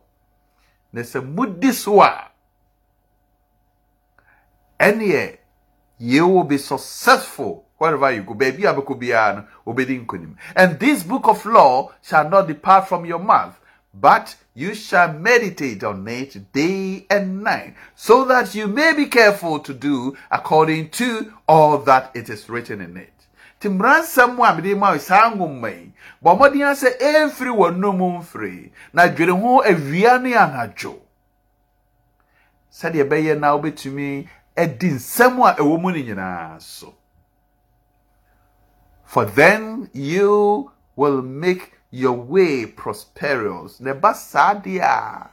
na 0.93 1.01
sɛ 1.01 1.21
modi 1.21 1.71
so 1.71 2.01
a 2.01 2.32
ɛneɛ 4.79 5.38
you 5.99 6.27
will 6.27 6.43
be 6.43 6.58
successful 6.58 7.65
wherever 7.77 8.12
you 8.12 8.23
go. 8.23 8.34
Baby. 8.34 8.65
And 10.56 10.79
this 10.79 11.03
book 11.03 11.27
of 11.27 11.45
law 11.45 11.91
shall 12.01 12.29
not 12.29 12.47
depart 12.47 12.89
from 12.89 13.06
your 13.06 13.19
mouth, 13.19 13.60
but 13.93 14.36
you 14.53 14.73
shall 14.75 15.13
meditate 15.13 15.84
on 15.84 16.08
it 16.08 16.51
day 16.51 17.06
and 17.10 17.43
night, 17.43 17.75
so 17.95 18.25
that 18.25 18.53
you 18.53 18.67
may 18.67 18.93
be 18.93 19.06
careful 19.06 19.60
to 19.60 19.73
do 19.73 20.17
according 20.32 20.89
to 20.91 21.34
all 21.47 21.77
that 21.79 22.12
it 22.13 22.29
is 22.29 22.49
written 22.49 22.82
in 22.82 22.97
it. 22.97 23.12
Timran 23.63 24.04
samu 24.04 24.43
a 24.43 24.54
mede 24.54 24.76
ma 24.76 24.97
saa 24.99 25.30
nwoma 25.36 25.69
yi 25.69 25.93
bɔ 26.21 26.30
mmɔden 26.36 26.76
sɛ 26.82 26.89
ɛmfiri 27.10 27.52
w'anom 27.60 27.99
mfiri. 28.19 28.71
Na 28.93 29.08
dwere 29.08 29.32
ho 29.32 29.62
awia 29.63 30.19
ne 30.21 30.32
anadwo. 30.36 30.99
Sɛdeɛ 32.78 33.04
ɛbɛyɛ 33.08 33.39
na 33.39 33.56
wobɛtumi 33.56 34.28
adi 34.58 34.89
nsɛm 34.89 35.39
a 35.47 35.56
ɛwɔ 35.56 35.82
mu 35.82 35.91
no 35.91 35.97
nyinaa 35.97 36.62
so. 36.62 36.93
For 39.06 39.23
then 39.23 39.89
you 39.93 40.69
will 40.97 41.21
make 41.21 41.71
your 41.89 42.17
way 42.19 42.65
prosperous. 42.65 43.80
Ne 43.80 43.93
ba 43.93 44.13
saa 44.13 44.56
deɛ 44.56 44.82
a 44.82 45.30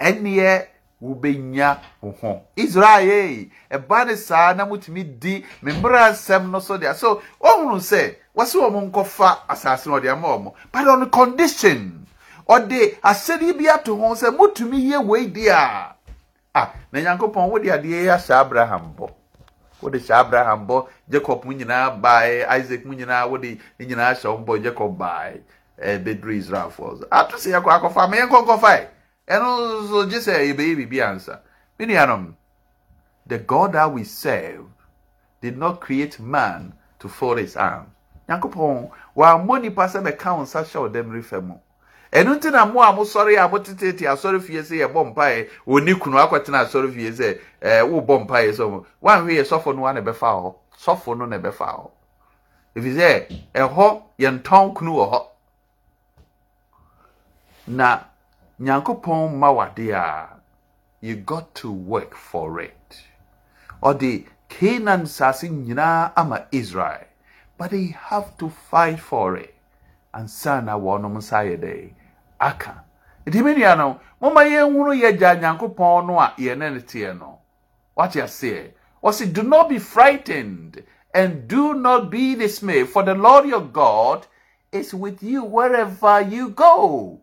ɛneɛ 0.00 0.66
wobɛnya 1.02 1.78
wo 2.00 2.14
ho. 2.20 2.42
Israel 2.56 3.46
ɛba 3.70 4.06
ne 4.06 4.16
saa 4.16 4.52
na 4.54 4.66
mutumi 4.66 5.04
di 5.04 5.44
me 5.62 5.72
nsɛm 5.72 6.50
no 6.50 6.58
so 6.60 6.76
deɛ 6.78 6.94
so 6.94 7.22
ɔhunu 7.40 7.80
sɛ 7.80 8.16
wɔse 8.36 8.54
wɔn 8.54 8.90
nkɔfa 8.90 9.38
asase 9.48 9.86
no 9.86 9.98
ɔde 9.98 10.10
ama 10.12 10.28
wɔn 10.28 10.52
but 10.70 10.86
on 10.86 11.10
condition 11.10 12.06
ɔde 12.48 13.00
asɛdeɛ 13.00 13.58
bi 13.58 13.68
ato 13.68 13.96
ho 13.96 14.14
sɛ 14.14 14.36
mutumi 14.36 14.90
yɛ 14.90 15.04
wei 15.04 15.26
di 15.26 15.48
a 15.48 15.94
ah 16.54 16.72
na 16.92 17.00
nyankopɔn 17.00 17.50
wode 17.50 17.64
adeɛ 17.64 18.08
ahyɛ 18.10 18.40
abraham 18.40 18.94
bɔ. 18.96 19.10
Wode 19.80 19.94
hyɛ 19.98 20.20
abraham 20.20 20.66
bɔ 20.66 20.86
jacob 21.08 21.44
mu 21.44 21.52
nyinaa 21.54 21.90
bae 22.00 22.44
isaac 22.44 22.84
mu 22.84 22.94
nyinaa 22.94 23.28
wode 23.30 23.58
ne 23.78 23.86
nyinaa 23.86 24.14
hyɛ 24.14 24.28
wɔn 24.28 24.44
bɔ 24.44 24.62
jacob 24.64 24.98
bae. 24.98 25.40
Ɛɛ 25.80 26.04
bɛduru 26.04 26.36
israelfoɔ 26.36 26.98
so. 26.98 27.06
Ato 27.10 27.36
sɛ 27.36 27.56
yɛkɔ 27.56 27.80
akɔfa 27.80 28.04
ama 28.04 28.16
yɛnkɔ 28.16 28.44
nkɔfa 28.44 28.86
ɛno 29.30 29.82
nso 29.82 30.06
gye 30.10 30.18
sɛ 30.18 30.32
yɛbɛyɛ 30.50 30.74
biribi 30.76 31.00
ansa 31.00 31.40
me 31.78 31.86
nuanom 31.86 32.34
the 33.26 33.38
god 33.38 33.72
that 33.72 33.92
we 33.92 34.02
serve 34.02 34.66
did 35.40 35.56
not 35.56 35.80
create 35.80 36.18
man 36.18 36.72
to 36.98 37.08
fold 37.08 37.38
his 37.38 37.56
arms 37.56 37.88
nyankopɔn 38.28 38.90
wammɔ 39.16 39.60
nipa 39.62 39.84
sɛ 39.86 40.02
bɛka 40.02 40.36
wo 40.36 40.42
nsa 40.42 40.62
hyɛ 40.64 40.80
wo 40.80 40.88
dɛm 40.88 41.12
refa 41.12 41.40
mu 41.40 41.54
ɛno 42.12 42.34
nti 42.40 42.50
na 42.50 42.64
mo 42.66 42.82
a 42.82 42.92
mosɔre 42.92 43.38
a 43.38 43.48
motetete 43.48 44.02
asɔre 44.02 44.40
fie 44.42 44.58
sɛ 44.62 44.82
yɛbɔ 44.82 45.14
mpaeɛ 45.14 45.48
ɔni 45.66 45.94
kunu 46.00 46.16
akɔtena 46.18 46.66
asɔre 46.66 46.92
fie 46.92 47.10
sɛ 47.12 47.38
ɛɛ 47.62 47.82
wobɔ 47.88 48.26
mpaeɛ 48.26 48.50
sɛ 48.52 48.84
woanhwɛ 49.00 49.30
yɛ 49.38 49.44
sɔfo 49.46 49.76
no 49.76 49.82
wa 49.82 49.92
na 49.92 50.00
ɛbɛfa 50.00 50.28
hɔ 50.42 50.54
sɔfo 50.76 51.16
no 51.16 51.26
na 51.26 51.38
ɛbɛfa 51.38 51.66
hɔ 51.78 51.90
ɛfiri 52.74 52.94
sɛ 52.98 53.26
ɛhɔ 53.54 54.02
yɛntɔn 54.18 54.74
kunu 54.74 54.90
wɔ 54.92 55.06
hɔ 55.12 55.26
na 57.68 58.09
nyankopɔn 58.60 59.36
ma 59.38 59.50
a 59.50 60.28
you 61.00 61.16
got 61.16 61.54
to 61.54 61.72
work 61.72 62.14
for 62.14 62.60
it. 62.60 63.06
Ɔde 63.82 64.26
canaan 64.50 65.04
nsase 65.04 65.48
nyinaa 65.48 66.12
ama 66.14 66.46
israel 66.52 67.06
but 67.56 67.70
they 67.70 67.86
have 67.86 68.36
to 68.36 68.50
fight 68.50 69.00
for 69.00 69.36
it. 69.36 69.54
Ansa 70.12 70.62
na 70.62 70.78
wɔnom 70.78 71.16
nsa 71.16 71.42
yɛ 71.48 71.58
dɛ 71.58 71.92
aka. 72.38 72.84
Nti 73.26 73.42
me 73.42 73.54
nua 73.54 73.76
no 73.78 74.00
momma 74.20 74.42
yɛnhunu 74.42 74.92
yɛgya 75.00 75.40
nyankopɔn 75.40 76.06
no 76.06 76.20
a 76.20 76.34
yɛne 76.36 76.74
no 76.74 76.80
teɛ 76.80 77.18
no. 77.18 77.38
Wate 77.96 78.20
aseɛ. 78.20 78.72
Ɔse 79.02 79.32
do 79.32 79.42
not 79.42 79.70
be 79.70 79.78
frightened 79.78 80.84
and 81.14 81.48
do 81.48 81.72
not 81.72 82.10
be 82.10 82.34
dismayed 82.34 82.90
for 82.90 83.02
the 83.04 83.14
lord 83.14 83.46
your 83.46 83.62
god 83.62 84.26
is 84.70 84.92
with 84.92 85.22
you 85.22 85.42
wherever 85.42 86.20
you 86.20 86.50
go 86.50 87.20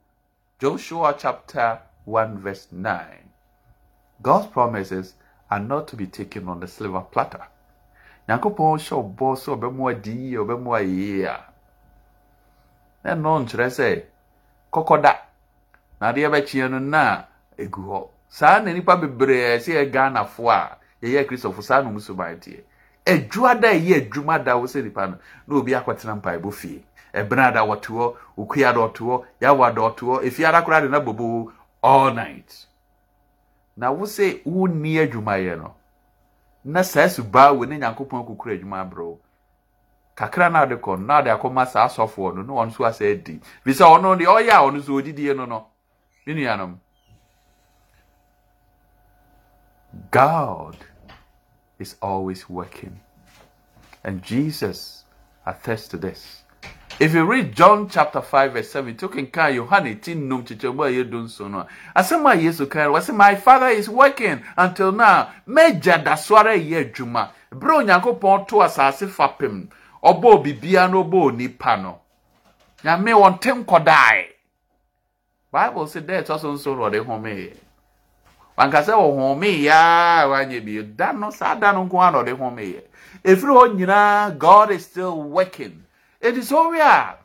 Joshua 0.60 1.14
chapter 1.16 1.82
1, 2.06 2.40
verse 2.40 2.68
9. 2.72 3.30
God's 4.24 4.48
promises 4.48 5.14
are 5.52 5.60
not 5.60 5.88
to 5.90 5.96
be 5.96 6.08
taken 6.08 6.50
on 6.50 6.60
the 6.60 6.68
silver 6.68 7.02
platter. 7.02 7.46
nyankopɔn 8.28 8.80
hyɛ 8.82 8.96
ɔbɔ 8.98 9.28
sɛ 9.38 9.50
ɔbɛmu 9.56 9.90
adi 9.92 10.12
yie 10.12 10.38
ɔbɛmu 10.38 10.70
ayie 10.80 11.26
a 11.26 11.38
na 13.04 13.14
ɛno 13.14 13.46
nkyerɛ 13.46 13.68
sɛ 13.70 14.04
kɔkɔda 14.74 15.14
na 16.02 16.08
adeɛ 16.12 16.28
bɛkyeɛ 16.34 16.72
no 16.72 16.80
na 16.80 17.24
egu 17.58 17.82
hɔ 17.88 18.10
saa 18.28 18.60
na 18.60 18.74
nipa 18.74 18.98
bebree 18.98 19.60
sɛ 19.64 19.72
yɛ 19.78 19.92
ghanafoɔ 19.94 20.52
a 20.52 20.78
yɛyɛ 21.06 21.28
kristofo 21.28 21.62
saa 21.62 21.82
na 21.82 21.90
ɔmo 21.90 22.02
so 22.02 22.16
ban 22.16 22.36
teɛ 22.40 22.64
adwuada 23.06 23.70
a 23.70 23.80
ɛyɛ 23.80 24.10
adwuma 24.10 24.44
da 24.44 24.58
wo 24.58 24.66
sɛ 24.66 24.84
nipa 24.84 25.08
no 25.08 25.18
na 25.48 25.56
obi 25.56 25.72
akɔtena 25.72 26.20
mpaebɔ 26.20 26.52
fie 26.52 26.84
ɛbena 27.22 27.54
da 27.54 27.62
wɔte 27.66 27.90
hɔ 27.90 28.16
okua 28.38 28.74
da 28.74 28.80
ɔte 28.80 29.02
hɔ 29.04 29.26
yawa 29.42 29.72
da 29.76 29.82
ɔte 29.82 30.02
hɔ 30.06 30.24
efiara 30.24 30.62
koraa 30.64 30.82
de 30.82 30.90
na 30.90 31.00
bobo 31.00 31.52
all 31.82 32.14
night. 32.14 32.68
Na 33.76 33.92
wo 33.92 34.06
sɛ 34.06 34.44
wonni 34.46 34.96
adwumayɛ 34.98 35.58
no. 35.58 35.76
Na 36.64 36.82
saa 36.84 37.08
subaa 37.08 37.54
wɔ 37.54 37.68
ne 37.68 37.78
nyankopɔn 37.80 38.26
kukura 38.28 38.54
adwuma 38.56 38.82
abrɛw 38.86 39.18
kakra 40.18 40.50
na 40.52 40.62
ade 40.62 40.76
kɔ 40.82 41.00
na 41.06 41.18
ade 41.18 41.30
akɔma 41.30 41.68
saa 41.68 41.88
asɔfoɔ 41.88 42.36
no 42.36 42.42
na 42.42 42.54
wɔn 42.54 42.68
nso 42.68 42.86
asa 42.86 43.06
adi. 43.06 43.40
Fi 43.64 43.72
sɛ 43.72 43.86
ɔno 43.86 44.18
deɛ 44.18 44.26
ɔyɛ 44.26 44.50
a 44.50 44.66
ɔno 44.66 44.78
nso 44.82 45.36
no 45.36 45.46
no. 45.46 45.68
Ne 46.26 46.34
nuanom 46.34 46.80
God 50.12 50.78
is 51.80 51.96
always 52.02 52.50
working. 52.50 53.00
And 54.04 54.22
Jesus 54.24 55.06
attests 55.46 55.88
to 55.90 55.98
this 55.98 56.44
if 57.00 57.14
you 57.14 57.24
read 57.26 57.56
John 57.56 57.88
chapter 57.88 58.22
5 58.22 58.54
verse 58.54 58.70
7 58.72 58.98
token 58.98 59.28
kan 59.28 59.54
Yohane 59.54 60.02
ti 60.02 60.16
nnum 60.16 60.44
kyekyɛmu 60.44 60.82
a 60.84 60.90
yɛdu 60.90 61.24
nso 61.26 61.48
no 61.50 61.60
a. 61.96 62.36
Yesu 62.36 62.66
kan 62.70 62.90
wɔsɛ 62.90 63.16
my 63.16 63.36
father 63.36 63.68
is 63.68 63.88
working 63.88 64.42
until 64.58 64.92
now. 64.92 65.30
Mɛgya 65.48 66.04
da 66.04 66.16
so 66.16 66.38
ara 66.38 66.58
yɛ 66.58 66.92
adwuma. 66.92 67.30
Berɛ 67.54 67.86
onyankopɔn 67.86 68.48
to 68.48 68.56
asase 68.64 69.08
fapem 69.08 69.68
ɔbɔɔ 70.04 70.44
bibia 70.44 70.88
na 70.90 71.04
ɔbɔɔ 71.04 71.36
nipa 71.38 71.78
no. 71.78 72.00
Nyame 72.84 73.14
wɔnte 73.14 73.64
nkɔdae 73.64 74.26
bible 75.52 75.86
sɛ 75.86 76.02
dɛ 76.04 76.24
ɛtɔ 76.24 76.40
so 76.40 76.54
nso 76.54 76.76
na 76.76 76.90
ɔde 76.90 77.06
homeeɛ 77.06 77.54
wanka 78.58 78.82
sɛ 78.82 78.94
ɔhomeeɛ 78.94 79.70
a 79.70 80.28
wanyɛ 80.28 80.66
bio. 80.66 80.82
Da 80.82 81.12
no 81.12 81.30
saa 81.30 81.54
da 81.54 81.72
no 81.74 81.86
nko 81.86 82.08
a 82.08 82.12
na 82.12 82.24
ɔde 82.24 82.36
homeeɛ 82.36 82.82
ɛfiri 83.24 83.54
hɔ 83.54 83.78
nyinaa 83.78 84.38
god 84.40 84.72
is 84.72 84.86
still 84.86 85.22
working 85.22 85.84
it 86.22 86.38
is 86.38 86.50
so 86.50 86.74
a 86.74 87.18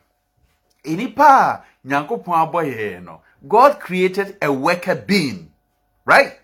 nipa 0.85 1.23
a 1.23 1.87
nyankopɔn 1.87 3.03
no. 3.03 3.21
God 3.47 3.79
created 3.79 4.37
a 4.41 4.51
worker 4.51 4.95
being 4.95 5.51
right? 6.05 6.39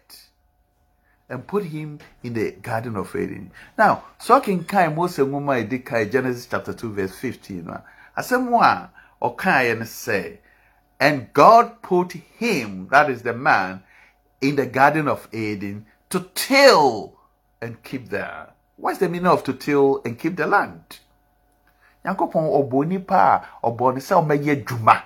And 1.29 1.45
put 1.45 1.65
him 1.65 1.99
in 2.23 2.33
the 2.33 2.51
garden 2.51 2.95
of 2.95 3.15
eden. 3.15 3.51
Now 3.77 4.03
so 4.17 4.39
kenkan 4.41 4.95
mose 4.95 5.17
nwoma 5.17 5.59
a 5.59 5.65
ɛdi 5.65 5.85
kan 5.85 6.09
genesis 6.09 6.47
chapter 6.49 6.73
2 6.73 6.93
verse 6.93 7.15
15 7.15 7.65
no 7.65 7.73
a 7.73 7.83
asɛm 8.21 8.61
a 8.61 8.89
ɔkaeɛ 9.21 10.37
and 10.99 11.31
god 11.33 11.81
put 11.81 12.11
him 12.11 12.87
that 12.89 13.09
is 13.09 13.21
the 13.21 13.33
man 13.33 13.83
in 14.41 14.55
the 14.55 14.65
garden 14.65 15.07
of 15.07 15.27
eden 15.33 15.85
to 16.09 16.29
till 16.33 17.17
and 17.61 17.81
keep 17.83 18.09
there 18.09 18.47
what's 18.75 18.99
the 18.99 19.07
meaning 19.07 19.27
of 19.27 19.43
to 19.43 19.53
till 19.53 20.01
and 20.03 20.19
keep 20.19 20.35
the 20.35 20.47
land 20.47 20.99
nyankopɔn 22.05 22.45
ɔbɔ 22.59 22.87
nipa 22.87 23.17
a 23.61 23.67
ɔbɔ 23.67 23.93
ne 23.93 23.99
sɛ 23.99 24.15
ɔmɛyɛ 24.21 24.51
adwuma. 24.63 25.03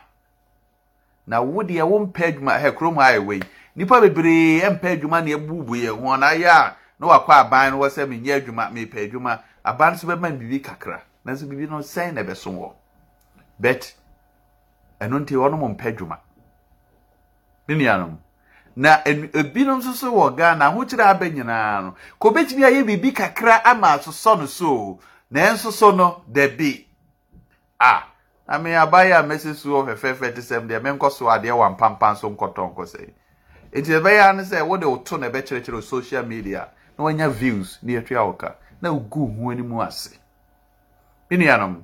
Na 1.28 1.42
wo 1.42 1.64
deɛ 1.64 1.84
wompɛ 1.88 2.24
adwuma. 2.28 2.60
Hɛ 2.60 2.72
kurom 2.76 2.96
ha 2.98 3.12
ɛwɔ 3.18 3.34
yi. 3.34 3.44
Nipa 3.76 4.02
bebree 4.02 4.62
mpɛ 4.62 4.88
adwuma 5.00 5.22
na 5.24 5.32
ebubu 5.32 5.76
yɛn 5.76 6.00
ho. 6.00 6.16
Na 6.18 6.28
ayɛ 6.30 6.48
a 6.48 6.76
na 7.00 7.08
wakɔ 7.08 7.32
aban 7.34 7.72
no 7.72 7.80
wɔ 7.80 7.90
sɛ 7.90 8.08
menyɛ 8.08 8.42
adwuma 8.42 8.70
mepɛ 8.72 9.10
adwuma. 9.10 9.40
Aban 9.66 9.94
nso 9.94 10.06
bɛma 10.08 10.38
biribi 10.38 10.62
kakra. 10.62 11.02
Nanso 11.26 11.48
biribi 11.48 11.70
no 11.70 11.80
sɛn 11.80 12.14
na 12.14 12.22
ɛbɛso 12.24 12.52
wɔ? 12.52 12.74
Bet 13.60 13.94
ɛno 15.00 15.20
nti 15.26 15.34
wɔn 15.36 15.76
mpɛ 15.78 15.96
adwuma. 15.96 16.18
Ne 17.68 17.76
nuanom. 17.76 18.18
Na 18.76 18.98
ebinom 19.06 19.80
nso 19.80 19.94
so 19.94 20.12
wɔ 20.12 20.36
ghana. 20.36 20.66
Ahokyere 20.66 21.04
aba 21.10 21.26
nyinaa 21.30 21.82
no 21.84 21.96
ka 22.20 22.28
obetumi 22.30 22.64
ayɛ 22.68 22.84
biribi 22.86 23.14
kakra 23.14 23.62
ama 23.64 23.98
asosɔ 23.98 24.40
no 24.40 24.46
so 24.46 25.00
nanso 25.34 25.72
so 25.72 25.92
no 25.92 26.22
dabi 26.32 26.86
a 27.80 28.04
na 28.48 28.60
me 28.60 28.72
abayɛ 28.76 29.20
a 29.20 29.24
mɛsi 29.24 29.54
soɔ 29.56 29.96
fɛfɛɛfɛ 29.96 30.36
te 30.36 30.42
sɛm 30.42 30.68
deɛ 30.68 30.80
menkɔ 30.80 31.12
so 31.12 31.26
adeɛ 31.26 31.52
wɔ 31.52 31.76
mpampa 31.76 32.12
nso 32.14 32.30
nkɔtɔ 32.30 32.74
nkɔ 32.74 32.86
sɛ. 32.86 33.10
Nti 33.74 33.92
ɛbɛyɛ 34.00 34.36
ne 34.36 34.44
sɛ 34.44 34.68
wode 34.68 34.84
woto 34.84 35.18
na 35.18 35.30
ɛbɛkyerɛkyerɛ 35.30 35.82
social 35.82 36.24
media 36.24 36.70
na 36.98 37.04
wanya 37.06 37.32
views 37.32 37.80
ne 37.82 37.94
yɛtua 37.94 38.26
wo 38.28 38.34
ka 38.34 38.56
na 38.80 38.92
wogu 38.92 39.26
ho 39.36 39.50
anim 39.50 39.74
ase. 39.80 40.20
Me 41.32 41.38
nuanom 41.38 41.84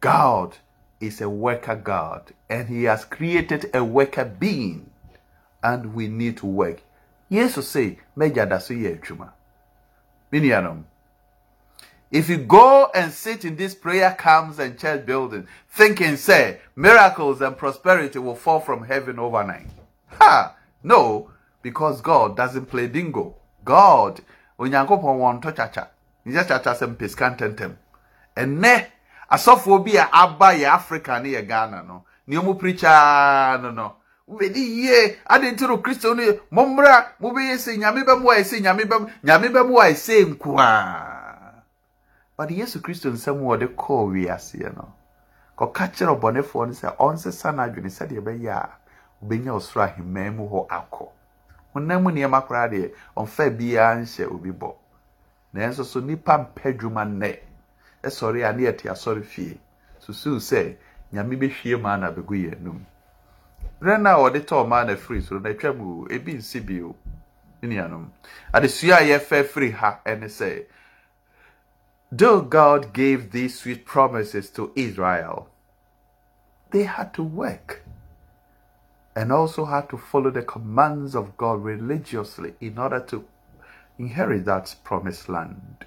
god 0.00 0.56
is 0.98 1.20
a 1.20 1.28
worker 1.28 1.76
god 1.76 2.32
and 2.48 2.68
he 2.68 2.82
has 2.84 3.04
created 3.04 3.70
a 3.72 3.84
worker 3.84 4.24
being 4.24 4.90
and 5.62 5.94
we 5.94 6.08
need 6.08 6.36
to 6.38 6.46
work. 6.46 6.82
Yesu 7.30 7.62
say 7.62 8.00
mɛgya 8.16 8.48
da 8.48 8.58
so 8.58 8.74
yɛ 8.74 8.98
adwuma. 8.98 9.30
Me 10.32 10.40
nuanom 10.40 10.82
if 12.10 12.28
you 12.28 12.38
go 12.38 12.90
and 12.94 13.12
sit 13.12 13.44
in 13.44 13.56
these 13.56 13.74
prayer 13.74 14.16
camps 14.18 14.58
and 14.58 14.78
church 14.78 15.06
buildings 15.06 15.48
thinking, 15.68 16.16
say, 16.16 16.58
miracles 16.74 17.40
and 17.40 17.56
prosperity 17.56 18.18
will 18.18 18.34
fall 18.34 18.60
from 18.60 18.84
heaven 18.84 19.18
overnight. 19.18 19.68
Ha! 20.18 20.56
No, 20.82 21.30
because 21.62 22.00
God 22.00 22.36
doesn't 22.36 22.66
play 22.66 22.88
bingo. 22.88 23.36
God, 23.64 24.20
onyankopɔn 24.58 25.18
wɔn 25.18 25.42
to 25.42 25.52
chacha. 25.52 25.90
Nyɛ 26.26 26.48
chacha 26.48 26.70
sɛ 26.74 26.96
mpesika 26.96 27.36
ntɛntɛm. 27.36 27.76
Ɛnɛ, 28.36 28.86
asɔfoɔ 29.30 29.84
bi 29.84 29.92
a 29.96 30.08
aba 30.12 30.46
yɛ 30.54 30.64
Africa 30.64 31.20
ne 31.22 31.32
yɛ 31.32 31.46
Ghana 31.46 31.84
no, 31.86 32.04
ne 32.26 32.36
ɔmo 32.36 32.58
preacher 32.58 33.58
no 33.62 33.70
no. 33.70 33.94
Wobɛdi 34.28 34.56
yie, 34.56 35.16
ade 35.28 35.54
nti 35.54 35.68
no 35.68 35.78
Kristo 35.78 36.16
no 36.16 36.22
yɛ, 36.22 36.40
mommra, 36.50 37.06
mobɛyɛ 37.20 37.54
sɛ 37.54 37.78
nyame 37.78 38.04
bɛmu 38.04 38.30
a 38.32 38.40
ɛsɛ 38.40 38.60
nyame 38.60 38.84
bɛmu, 38.84 39.12
nyame 39.22 39.48
bɛmu 39.48 39.78
a 39.78 39.92
ɛsɛ 39.92 40.34
nkoaa. 40.34 41.09
But 42.40 42.48
Yesu 42.56 42.80
Kristo 42.80 43.10
nsɛm 43.10 43.38
wɔde 43.44 43.66
kɔɔ 43.76 44.02
wiaseɛ 44.12 44.72
no, 44.74 44.94
kɔka 45.58 45.92
kyerɛ 45.92 46.16
ɔbɔnefoɔ 46.16 46.66
no 46.68 46.72
sɛ 46.72 46.96
ɔnsesa 46.96 47.52
n'adwene 47.52 47.90
sɛdeɛ 47.92 48.16
ɛbɛyɛ 48.22 48.48
a 48.48 48.68
obɛnya 49.22 49.52
ɔsoro 49.60 49.84
ahemman 49.84 50.36
mu 50.36 50.48
hɔ 50.48 50.66
akɔ. 50.68 51.08
Honam 51.74 52.02
mu 52.02 52.10
nneɛma 52.10 52.40
koraa 52.48 52.68
deɛ 52.72 52.94
ɔmfa 53.14 53.50
biara 53.58 54.00
nhyɛ 54.00 54.24
obi 54.32 54.52
bɔ. 54.52 54.74
Nanso 55.52 55.84
so 55.84 56.00
nnipa 56.00 56.38
mpɛ 56.48 56.64
adwuma 56.72 57.04
nnɛ. 57.04 57.40
Ɛsɔre 58.04 58.48
a 58.48 58.52
ne 58.56 58.62
yɛte 58.62 58.88
asɔre 58.88 59.22
fie. 59.22 59.60
Susuw 60.00 60.40
sɛ 60.40 60.76
nyame 61.12 61.36
bɛhwie 61.36 61.78
maana 61.78 62.10
bɛgu 62.10 62.34
yɛn 62.48 62.56
anum. 62.56 62.80
Berɛ 63.82 64.00
no 64.00 64.08
a 64.16 64.30
wɔde 64.30 64.40
tɔɔ 64.46 64.66
maana 64.66 64.96
firi 64.96 65.20
soro 65.20 65.40
no 65.42 65.50
atwa 65.50 65.76
mu 65.76 66.04
o, 66.04 66.06
ebi 66.08 66.32
nsi 66.38 66.64
bio. 66.64 66.96
Ne 67.60 67.68
nuanom, 67.76 68.08
adesua 68.54 68.96
a 68.96 69.04
yɛfɛ 69.18 69.44
firi 69.44 69.72
ha 69.72 70.00
ɛne 70.06 70.24
sɛ, 70.24 70.64
Though 72.12 72.40
God 72.40 72.92
gave 72.92 73.30
these 73.30 73.60
sweet 73.60 73.86
promises 73.86 74.50
to 74.50 74.72
Israel, 74.74 75.48
they 76.72 76.82
had 76.82 77.14
to 77.14 77.22
work 77.22 77.82
and 79.14 79.30
also 79.30 79.64
had 79.64 79.88
to 79.90 79.96
follow 79.96 80.30
the 80.30 80.42
commands 80.42 81.14
of 81.14 81.36
God 81.36 81.62
religiously 81.62 82.54
in 82.60 82.78
order 82.78 82.98
to 83.10 83.24
inherit 83.96 84.44
that 84.46 84.74
promised 84.82 85.28
land. 85.28 85.84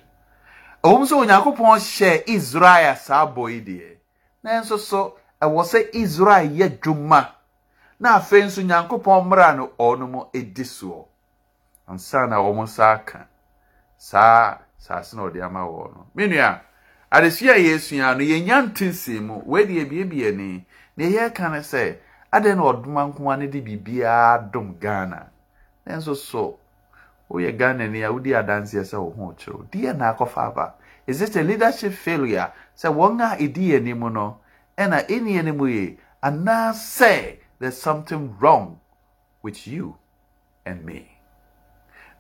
Ɛwɔ 0.82 1.06
sɛ 1.08 1.26
Onyankopɔn 1.28 1.80
hyɛ 1.80 2.24
Israel 2.28 2.96
saa 2.96 3.28
bɔ 3.28 3.52
yi 3.52 3.62
deɛ, 3.62 3.98
nanso 4.46 4.78
so 4.80 5.18
ɛwɔ 5.42 5.90
Israel 5.94 6.50
yɛ 6.50 7.30
na 8.00 8.20
afei 8.20 8.44
nso 8.44 8.62
Nyankopɔn 8.62 9.26
mmara 9.26 9.56
no 9.58 9.72
ɔno 9.78 10.10
mu 10.10 10.26
edi 10.34 10.64
soɔ. 10.64 11.06
Ansa 11.90 12.28
na 12.30 12.38
wɔn 12.38 12.68
saase 14.86 15.16
na 15.16 15.24
ɔde 15.24 15.40
ama 15.42 15.62
wɔn 15.64 15.92
no. 15.96 16.06
Me 16.16 16.28
nua 16.28 16.62
adesua 17.12 17.54
a 17.56 17.60
yɛsua 17.60 18.18
no 18.18 18.24
yɛnya 18.24 18.68
ntensee 18.68 19.20
mu. 19.22 19.42
Wei 19.46 19.64
ebiebie 19.66 20.36
ni 20.36 20.66
na 20.98 21.06
yɛka 21.06 21.52
no 21.52 21.60
sɛ 21.60 21.98
adɛn 22.34 22.58
na 22.58 22.64
ɔdoma 22.64 23.02
nkoa 23.14 23.40
no 23.40 23.48
de 23.48 23.62
biribiara 23.62 24.52
dom 24.52 24.76
ghana? 24.80 25.30
Nanso 25.88 26.16
so 26.16 26.60
woyɛ 27.30 27.58
ghanani 27.58 28.04
a 28.04 28.12
wodi 28.12 28.32
adanseɛ 28.36 28.84
sɛ 28.84 28.98
wo 29.00 29.10
ho 29.12 29.34
kyerɛw. 29.38 29.70
Deɛ 29.72 29.98
na 29.98 30.14
akɔfa 30.14 30.48
aba. 30.48 30.74
Is 31.08 31.22
it 31.22 31.36
a 31.36 31.44
leadership 31.44 31.94
failure? 31.94 32.52
Sɛ 32.76 32.92
wɔn 32.94 33.22
a 33.22 33.38
ɛdi 33.38 33.76
anim 33.76 34.00
no 34.12 34.38
ɛna 34.78 35.08
ɛni 35.08 35.40
anim 35.40 35.60
yie 35.68 35.98
anaasɛ 36.22 37.38
there's 37.60 37.78
something 37.78 38.36
wrong 38.40 38.80
with 39.42 39.66
you 39.68 39.96
and 40.66 40.84
me 40.84 41.13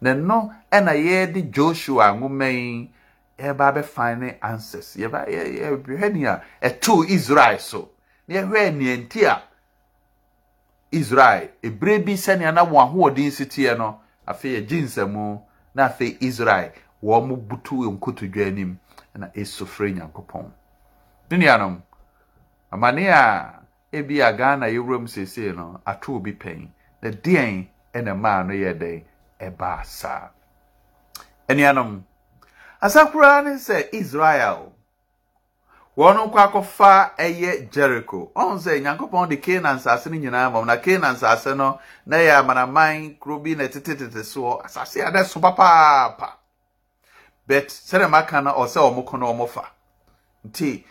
na 0.03 0.13
no 0.13 0.51
ɛna 0.71 0.91
yɛde 0.93 1.41
joshua 1.51 2.11
nwoma 2.13 2.47
yi 2.51 2.91
yɛba 3.39 3.67
abɛfan 3.71 4.19
ne 4.19 4.37
answers. 4.41 4.95
Yɛba 4.97 5.25
yɛhwɛ 5.29 6.13
ni 6.13 6.25
a 6.25 6.41
ɛtoo 6.61 7.05
israel 7.09 7.59
so. 7.59 7.89
Na 8.27 8.35
yɛhwɛ 8.41 8.75
nea 8.75 8.97
nti 8.97 9.23
a 9.25 9.41
israel 10.91 11.49
ebere 11.63 11.99
bi 12.05 12.13
sɛnea 12.13 12.53
na 12.53 12.65
wɔn 12.65 12.83
ahoɔden 12.91 13.31
si 13.31 13.45
teɛ 13.45 13.77
no 13.77 14.01
afei 14.27 14.59
yɛgye 14.59 14.83
nsɛmu 14.83 15.41
na 15.73 15.87
afei 15.87 16.17
israel 16.21 16.71
wɔn 17.01 17.37
butu 17.47 17.87
nkotodwe 17.97 18.47
anim 18.47 18.79
na 19.15 19.27
esofre 19.33 19.93
nyankopɔn. 19.93 20.51
Ne 21.31 21.37
nuanom 21.37 21.81
amane 22.71 23.07
a 23.09 23.63
ebi 23.93 24.19
a 24.21 24.33
ghana 24.33 24.65
yɛwura 24.67 24.99
mu 24.99 25.07
seesei 25.07 25.55
no 25.55 25.79
ato 25.85 26.15
obi 26.15 26.33
pɛn. 26.33 26.67
Na 27.01 27.09
deɛn 27.09 27.67
ɛna 27.93 28.19
maa 28.19 28.43
no 28.43 28.53
yɛ 28.53 28.73
dɛn 28.77 29.03
ɛbaa 29.49 29.83
saa 29.85 30.29
anuanom 31.47 32.03
ne 32.81 33.55
sɛ 33.57 33.89
israel 33.93 34.73
wɔn 35.97 36.17
nkɔ 36.25 36.39
akɔfa 36.45 37.11
ɛyɛ 37.17 37.69
jericho. 37.71 38.31
Ɔn 38.35 38.57
sɛ 38.57 38.81
nyankopɔn 38.81 39.29
de 39.29 39.37
canaan 39.37 39.77
nsase 39.77 40.07
no 40.09 40.17
nyinaa 40.17 40.51
ma 40.51 40.63
na 40.65 40.77
canaan 40.77 41.15
nsase 41.15 41.55
no 41.55 41.79
na 42.05 42.17
yɛ 42.17 42.39
amanaman 42.41 43.19
kuro 43.19 43.37
bi 43.39 43.53
na 43.55 43.65
ɛtetetete 43.65 44.23
soɔ 44.23 44.65
asase 44.65 45.01
a 45.07 45.11
dɛ 45.11 45.23
so 45.25 45.39
papaapa 45.39 46.33
but 47.45 47.67
sɛdeɛ 47.67 48.09
maka 48.09 48.41
no 48.41 48.53
ɔsɛ 48.53 48.79
wɔn 48.81 49.05
kɔ 49.05 49.19
na 49.19 49.25
wɔn 49.27 49.47
fa. 49.49 49.65
Nti 50.47 50.83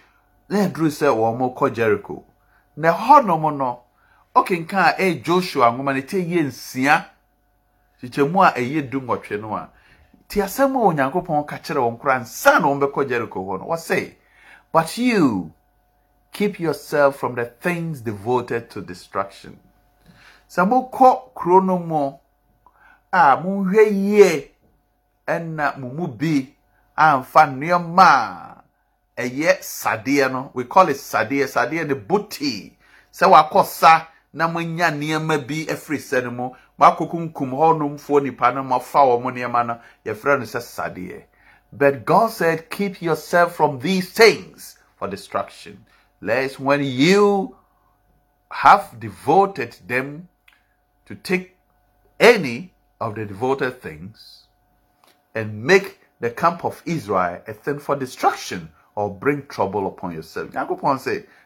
na 0.49 0.59
ɛduru 0.69 0.87
sɛ 0.89 1.09
wɔn 1.11 1.55
kɔ 1.57 1.73
jericho. 1.75 2.25
Na 2.77 2.93
hɔnom 2.93 3.57
no 3.57 3.83
ɔkenkan 4.37 4.87
a 4.87 4.93
ɛyɛ 5.03 5.23
joshua 5.25 5.73
nwoma 5.73 5.95
no 5.97 6.01
ti 6.03 6.19
yɛ 6.25 6.45
nsia 6.47 7.07
kyekyɛmu 8.03 8.43
a 8.43 8.53
ɛyɛ 8.59 8.91
du 8.91 9.01
nwɔtwe 9.01 9.41
no 9.41 9.55
a 9.55 9.71
ti 10.29 10.41
asɛm 10.41 10.75
a 10.77 10.79
onyankopɔn 10.91 11.47
ka 11.47 11.57
kyerɛ 11.59 11.81
wɔn 11.81 11.99
koraa 11.99 12.21
nsa 12.21 14.15
but 14.73 14.97
you 14.99 15.53
keep 16.33 16.59
yourself 16.59 17.17
from 17.17 17.35
the 17.35 17.45
things 17.45 18.01
devoted 18.01 18.71
to 18.71 18.81
destruction. 18.81 19.59
Sɛ 20.49 20.67
mokɔ 20.69 21.35
kuro 21.35 21.61
no 21.61 21.79
mu 21.79 22.13
a 23.13 23.37
monhwɛ 23.37 23.91
yie 23.91 24.51
ɛna 25.29 26.19
bi 26.19 26.55
amfa 26.97 27.47
nneɛma 27.47 28.09
a 29.17 29.23
ɛyɛ 29.23 29.59
sadeɛ 29.61 30.33
no 30.33 30.51
we 30.55 30.65
call 30.65 30.89
it 30.89 30.97
sadeɛ. 30.97 31.47
Sadeɛ 31.47 31.87
ne 31.87 31.95
boti 31.95 32.73
sɛ 33.13 33.29
wakɔ 33.31 33.65
sa 33.67 34.07
na 34.33 34.49
moanya 34.49 34.91
nneɛma 34.91 35.47
bi 35.47 35.67
afiri 35.67 35.99
sɛ 35.99 36.25
no 36.25 36.31
mu 36.31 36.51
moakɔkunkum 36.79 37.51
hɔnomfoɔ 37.53 38.23
nipa 38.23 38.53
no 38.53 38.63
moafa 38.63 39.01
wɔn 39.05 39.35
nneɛma 39.35 39.67
no 39.67 39.81
yɛfrɛ 40.05 40.39
no 40.39 40.45
sɛ 40.45 40.61
sadeɛ 40.61 41.25
but 41.73 42.05
god 42.05 42.29
said 42.31 42.71
keep 42.71 43.01
yourself 43.03 43.55
from 43.57 43.79
these 43.79 44.13
things 44.13 44.79
for 44.97 45.09
destruction 45.09 45.85
lest 46.21 46.61
when 46.61 46.83
you 46.83 47.57
have 48.51 48.99
devoted 49.01 49.77
them 49.87 50.29
to 51.07 51.15
take 51.15 51.57
any 52.21 52.73
of 53.01 53.15
the 53.15 53.25
devoted 53.27 53.81
things 53.83 54.47
and 55.35 55.65
make 55.65 55.99
the 56.21 56.31
camp 56.31 56.65
of 56.65 56.81
Israel 56.87 57.43
a 57.49 57.53
thing 57.53 57.79
for 57.79 57.97
destruction 57.97 58.71
or 58.95 59.13
bring 59.13 59.47
trouble 59.47 59.87
upon 59.87 60.13
yourself. 60.15 60.51
Nyankopɔn 60.51 61.01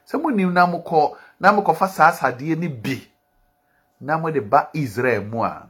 sɛ 0.06 0.16
sɛ 0.18 0.22
monim 0.22 0.52
na 0.52 0.66
mokɔ 0.66 1.16
na 1.40 1.52
mokɔfa 1.52 1.88
saa 1.88 2.10
asadeɛ 2.10 2.56
no 2.58 2.68
bi 2.68 3.08
na 4.00 4.18
mode 4.18 4.40
ba 4.50 4.68
Israel 4.74 5.24
mu 5.24 5.42
a 5.42 5.68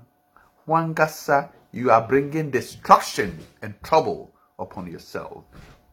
wankasa 0.69 1.49
you 1.73 1.91
are 1.91 2.07
bringing 2.07 2.51
destruction 2.51 3.39
and 3.63 3.75
trouble 3.83 4.31
upon 4.59 4.87
yourself. 4.91 5.45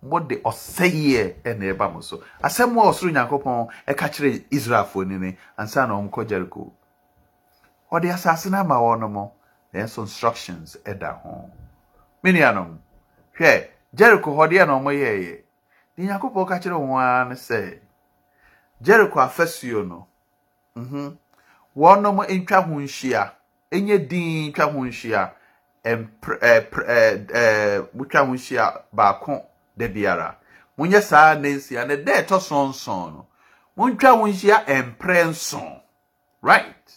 Mode 0.01 0.41
ɔsɛeɛ 0.43 1.41
ɛna 1.43 1.73
ɛba 1.75 1.93
mo 1.93 2.01
so. 2.01 2.23
Asɛm 2.43 2.77
a 2.77 2.91
ɔsoro 2.91 3.11
Nyankopɔn 3.11 3.69
ɛka 3.87 4.09
kyerɛ 4.09 4.45
Israelfoɔ 4.49 5.07
ni 5.07 5.17
ne 5.17 5.37
ansa 5.57 5.87
na 5.87 5.93
wɔnkɔ 5.95 6.27
Jericho. 6.27 6.71
Ɔde 7.91 8.11
asase 8.13 8.49
no 8.49 8.57
ama 8.59 8.75
wɔn 8.75 9.11
mo 9.11 9.31
nanso 9.73 10.01
instructions 10.01 10.77
ɛda 10.85 11.21
ho. 11.21 11.49
Me 12.23 12.31
nuanom, 12.31 12.77
hwɛ 13.37 13.67
Jericho 13.93 14.31
hɔ 14.31 14.49
deɛ 14.51 14.67
na 14.67 14.79
wɔyɛeɛ. 14.79 15.41
Deɛ 15.97 16.07
Nyankopɔn 16.07 16.47
ka 16.47 16.59
kyerɛ 16.59 16.75
wɔn 16.79 16.99
ara 17.01 17.29
ne 17.29 17.35
sɛ 17.35 17.79
Jericho 18.83 19.19
afasuo 19.19 19.87
no 19.87 20.07
mhm 20.75 21.17
wɔnom 21.75 22.25
ntwa 22.29 22.61
ho 22.65 22.79
nhyia. 22.79 23.31
Enye 23.71 23.97
din 24.07 24.53
twa 24.53 24.65
ho 24.65 24.79
nhyia. 24.79 25.31
Mpr 25.85 26.39
ɛɛ 26.39 26.69
pr 26.71 26.81
ɛɛ 26.83 27.25
ɛɛ 27.27 27.87
motwa 27.95 28.25
ho 28.25 28.33
nhyia 28.33 28.81
baako 28.93 29.45
da 29.77 29.87
biara. 29.87 30.35
Monyɛ 30.77 31.01
saa 31.01 31.33
ne 31.35 31.55
nsia 31.55 31.87
ne 31.87 31.95
da 31.97 32.21
ɛtɔ 32.21 32.39
so 32.41 32.67
nson 32.67 33.13
no 33.13 33.27
montwa 33.77 34.17
ho 34.17 34.23
nhyia 34.27 34.65
mprɛ 34.65 35.29
nson. 35.29 35.81
Right? 36.41 36.91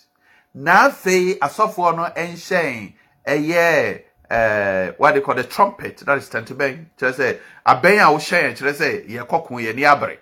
Na 0.54 0.88
afei 0.88 1.38
asɔfoɔ 1.38 1.96
no 1.96 2.04
nhyɛn 2.04 2.92
ɛyɛ 3.26 4.02
ɛɛ 4.30 5.12
they 5.14 5.20
call 5.20 5.34
the 5.34 5.44
trumpet. 5.44 5.98
That 5.98 6.18
is 6.18 6.28
tɛntɛbɛn. 6.28 6.86
Kyerɛ 6.98 7.12
sɛ 7.14 7.38
abɛn 7.66 7.98
a 7.98 8.12
wohyɛn 8.12 8.56
kyerɛ 8.56 8.72
sɛ 8.74 9.08
yɛ 9.08 9.26
kɔkɔɔ 9.26 9.62
yɛ 9.62 9.74
ni 9.74 9.82
abere 9.84 10.18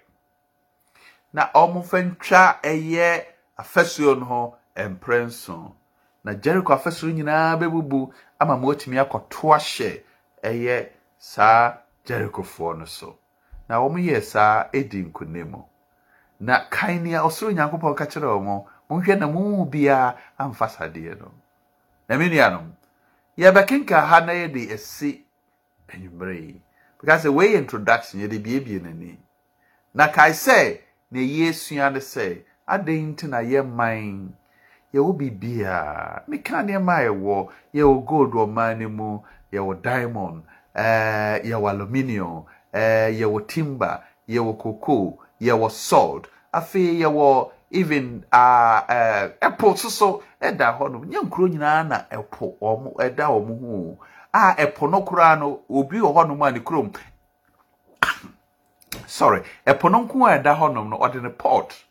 na 1.35 1.51
wɔmfa 1.53 2.61
ɛyɛ 2.62 3.25
afasuo 3.59 4.14
no 4.18 4.25
ho 4.25 4.57
mprɛ 4.77 5.27
nson 5.27 5.73
na 6.25 6.33
jericho 6.35 6.73
afasuo 6.73 7.11
nyinaa 7.11 7.57
bɛbubu 7.59 8.12
ama 8.38 8.57
ma 8.57 8.66
watumi 8.68 8.97
akɔto 9.03 9.51
ahyɛ 9.57 10.03
ɛyɛ 10.42 10.88
saa 11.18 11.79
jerichofoɔ 12.07 12.79
no 12.79 12.85
so. 12.85 13.18
Na 13.68 13.81
wɔn 13.81 13.99
yɛ 13.99 14.23
saa 14.23 14.68
edi 14.73 15.03
nkunim 15.03 15.64
na 16.40 16.68
kan 16.70 17.03
nea 17.03 17.20
ɔsoro 17.23 17.51
nyankopɔn 17.53 17.97
ka 17.97 18.05
kyerɛ 18.07 18.29
wɔn 18.38 18.64
monhwɛ 18.88 19.18
na 19.18 19.27
mo 19.27 19.64
biara 19.64 20.16
amfa 20.38 20.68
sadeɛ 20.68 21.18
no. 21.18 21.33
Na 22.09 22.16
me 22.16 22.29
nuanom 22.29 22.73
yɛbɛkenka 23.37 24.07
ha 24.07 24.20
na 24.20 24.33
yɛde 24.33 24.70
asi 24.73 25.25
anwummerɛ 25.88 26.35
yi. 26.40 26.62
Because 27.01 27.25
wei 27.27 27.55
yɛ 27.55 27.59
introduction 27.59 28.20
yɛde 28.20 28.38
biebie 28.40 28.81
n'ani. 28.81 29.18
Na 29.94 30.09
kae 30.12 30.31
sɛ 30.31 30.81
na 31.14 31.20
ɛyɛ 31.20 31.48
esua 31.50 31.90
ne 31.92 32.00
sɛ 32.00 32.42
adɛn 32.66 33.03
nti 33.14 33.27
na 33.29 33.38
yɛ 33.38 33.62
man. 33.62 34.35
Yɛwɔ 34.92 35.11
biribiara 35.18 36.22
meka 36.29 36.62
nneɛma 36.62 36.94
a 36.98 37.03
yɛwɔ. 37.09 37.48
Yɛwɔ 37.74 38.05
gold 38.07 38.33
wɔ 38.35 38.53
man 38.53 38.79
no 38.79 38.88
mu 38.88 39.18
yɛwɔ 39.53 39.83
diamond 39.83 40.42
ɛɛ 40.74 41.44
yɛwɔ 41.44 41.66
aluminium 41.70 42.44
ɛɛ 42.74 43.14
yɛwɔ 43.20 43.46
timber 43.46 44.00
yɛwɔ 44.29 44.59
cocoa 44.59 45.14
yɛwɔ 45.40 45.70
salt. 45.70 46.27
Afei 46.53 46.98
yɛwɔ 47.03 47.50
even 47.70 48.24
uh, 48.33 48.83
uh, 48.88 49.29
ɛpo 49.40 49.77
soso 49.79 50.22
ɛda 50.42 50.79
hɔ 50.79 50.90
nom 50.92 51.05
nyɛ 51.07 51.22
nkuro 51.27 51.46
nyinaa 51.48 51.83
na 51.88 51.98
ɛpo 52.11 52.59
wɔn 52.61 52.94
ɛda 52.98 53.27
wɔn 53.31 53.61
ho. 53.61 53.98
A 54.33 54.55
ɛpo 54.66 54.90
no 54.90 55.03
koraa 55.03 55.38
no 55.38 55.61
obi 55.70 55.98
wɔ 55.98 56.11
hɔ 56.14 56.27
nom 56.29 56.42
a 56.42 56.50
ne 56.50 56.59
kurom 56.61 56.90
sorry 59.07 59.43
ɛpo 59.67 59.90
no 59.90 60.05
nko 60.07 60.27
a 60.27 60.38
ɛda 60.38 60.57
hɔ 60.59 60.73
nom 60.75 60.90
no 60.90 60.99
ɔde 60.99 61.23
ne 61.23 61.31
pot 61.31 61.85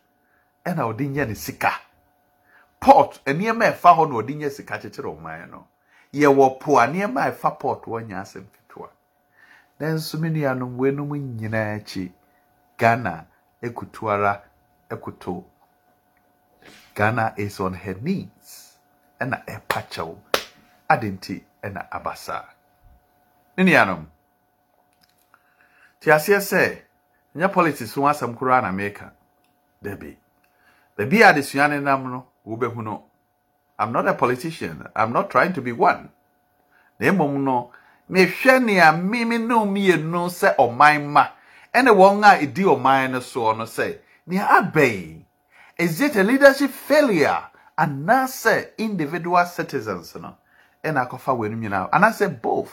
ɛna 0.64 0.82
ɔde 0.92 1.08
nyɛ 1.08 1.28
ne 1.28 1.34
sika. 1.34 1.72
Pot 2.80 3.20
nneɛma 3.26 3.72
ɛfa 3.72 3.96
hɔ 3.96 4.08
na 4.08 4.14
ɔde 4.16 4.34
nyɛ 4.36 4.50
sika 4.50 4.78
kyekyere 4.78 5.08
ɔman 5.16 5.50
no. 5.50 5.66
Yɛwɔ 6.12 6.60
po 6.60 6.78
a 6.78 6.86
nneɛma 6.86 7.30
ɛfa 7.32 7.58
pot 7.58 7.82
wɔnyɛ 7.84 8.20
asɛm 8.22 8.44
ketewa. 8.54 8.88
Nanso 9.80 10.18
me 10.20 10.28
nuanom 10.30 10.76
weinom 10.76 11.10
nyinaa 11.38 11.76
akyi 11.80 12.12
ghana 12.78 13.26
ekutu 13.62 14.10
ara 14.10 14.42
ekoto 14.90 15.44
ghana 16.94 17.34
is 17.36 17.60
on 17.60 17.74
her 17.74 17.94
knees 17.94 18.76
ɛna 19.20 19.44
ɛpa 19.46 19.82
kyɛw. 19.90 20.16
Ade 20.90 21.10
nti 21.10 21.42
ɛna 21.62 21.88
aba 21.90 22.14
saa 22.16 22.44
ne 23.56 23.64
nuanom 23.64 24.06
te 26.00 26.10
sɛ 26.10 26.82
nyɛ 27.34 27.52
politics 27.52 27.94
ho 27.94 28.02
asɛm 28.02 28.36
koraa 28.36 28.60
na 28.62 28.72
meka 28.72 29.12
dabi. 29.82 30.16
Baabi 30.96 31.22
a 31.22 31.32
adesua 31.32 31.68
ne 31.68 31.80
nam 31.80 32.10
no 32.10 32.26
wobɛhu 32.46 32.82
no 32.82 33.04
i'm 33.78 33.92
not 33.92 34.06
a 34.06 34.14
politician. 34.14 34.86
I'm 34.94 35.12
not 35.12 35.30
trying 35.30 35.52
to 35.54 35.60
be 35.62 35.72
one. 35.72 36.10
Na 37.00 37.10
mmom 37.10 37.42
no 37.42 37.72
mehwɛ 38.10 38.62
nea 38.64 38.92
mimi 38.92 39.38
ne 39.38 39.54
mmienu 39.54 40.28
sɛ 40.30 40.56
ɔman 40.56 41.06
ma. 41.08 41.28
Ɛne 41.74 41.90
wɔn 41.90 42.22
a 42.22 42.38
ɛdi 42.46 42.64
ɔman 42.64 43.10
no 43.10 43.18
soɔ 43.18 43.56
no 43.58 43.64
sɛ 43.64 43.98
nea 44.26 44.46
abɛn 44.46 45.24
is 45.76 46.00
it 46.00 46.14
a 46.16 46.22
leadership 46.22 46.70
failure? 46.70 47.42
Anaasɛ 47.76 48.76
individual 48.78 49.44
citizens 49.46 50.14
no? 50.14 50.36
Ɛna 50.84 51.08
akɔfa 51.08 51.36
wɔn 51.36 51.46
anim 51.46 51.62
nyinaa. 51.62 51.90
Anaasɛ 51.90 52.40
both 52.40 52.72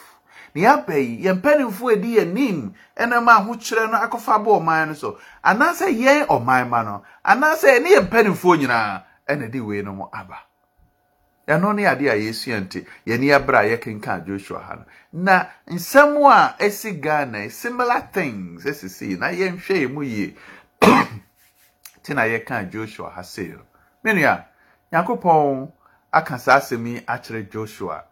nea 0.55 0.73
abɛn 0.77 1.19
yɛn 1.23 1.35
mpanimfoɔ 1.39 1.93
edi 1.93 2.15
yɛn 2.17 2.33
nim 2.33 2.73
ɛna 2.97 3.23
ma 3.23 3.39
ahokyerɛ 3.39 3.91
no 3.91 3.97
akɔfa 3.97 4.35
abɔ 4.35 4.59
ɔman 4.59 4.87
no 4.87 4.93
so. 4.93 5.19
Anaasɛ 5.43 5.87
yɛn 5.95 6.27
ɔman 6.27 6.69
ma 6.69 6.83
no? 6.83 7.03
Anaasɛ 7.25 7.79
ɛne 7.79 7.87
yɛn 7.95 8.07
mpanimfoɔ 8.09 8.57
nyinaa? 8.59 9.03
Ɛna 9.29 9.49
ɛde 9.49 9.65
wei 9.65 9.81
no 9.81 9.93
mo 9.93 10.09
aba. 10.13 10.37
Ɛno 11.47 11.75
ne 11.75 11.83
adeɛ 11.83 12.09
a 12.11 12.15
yɛsua 12.15 12.59
nti 12.61 12.85
yɛne 13.07 13.33
abere 13.35 13.57
a 13.59 13.77
yɛkenka 13.77 14.25
joshua 14.25 14.59
ha 14.59 14.75
no. 14.75 14.85
Na 15.13 15.45
nsɛm 15.67 16.15
a 16.29 16.55
ɛsi 16.59 17.01
ghana 17.01 17.49
similar 17.49 18.01
things 18.13 18.63
ɛsisi 18.65 19.17
na 19.17 19.27
yɛnhwɛ 19.27 19.75
yɛn 19.87 19.91
mu 19.93 20.01
yie. 20.03 20.35
Te 22.03 22.13
na 22.13 22.21
yɛka 22.23 22.69
joshua 22.71 23.09
ha 23.09 23.21
sei 23.21 23.47
no. 23.49 23.61
Menua 24.03 24.45
nyankopɔn 24.91 25.71
aka 26.11 26.37
saa 26.37 26.59
asɛm 26.59 26.85
yi 26.87 26.99
akyerɛ 27.07 27.49
joshua 27.49 28.03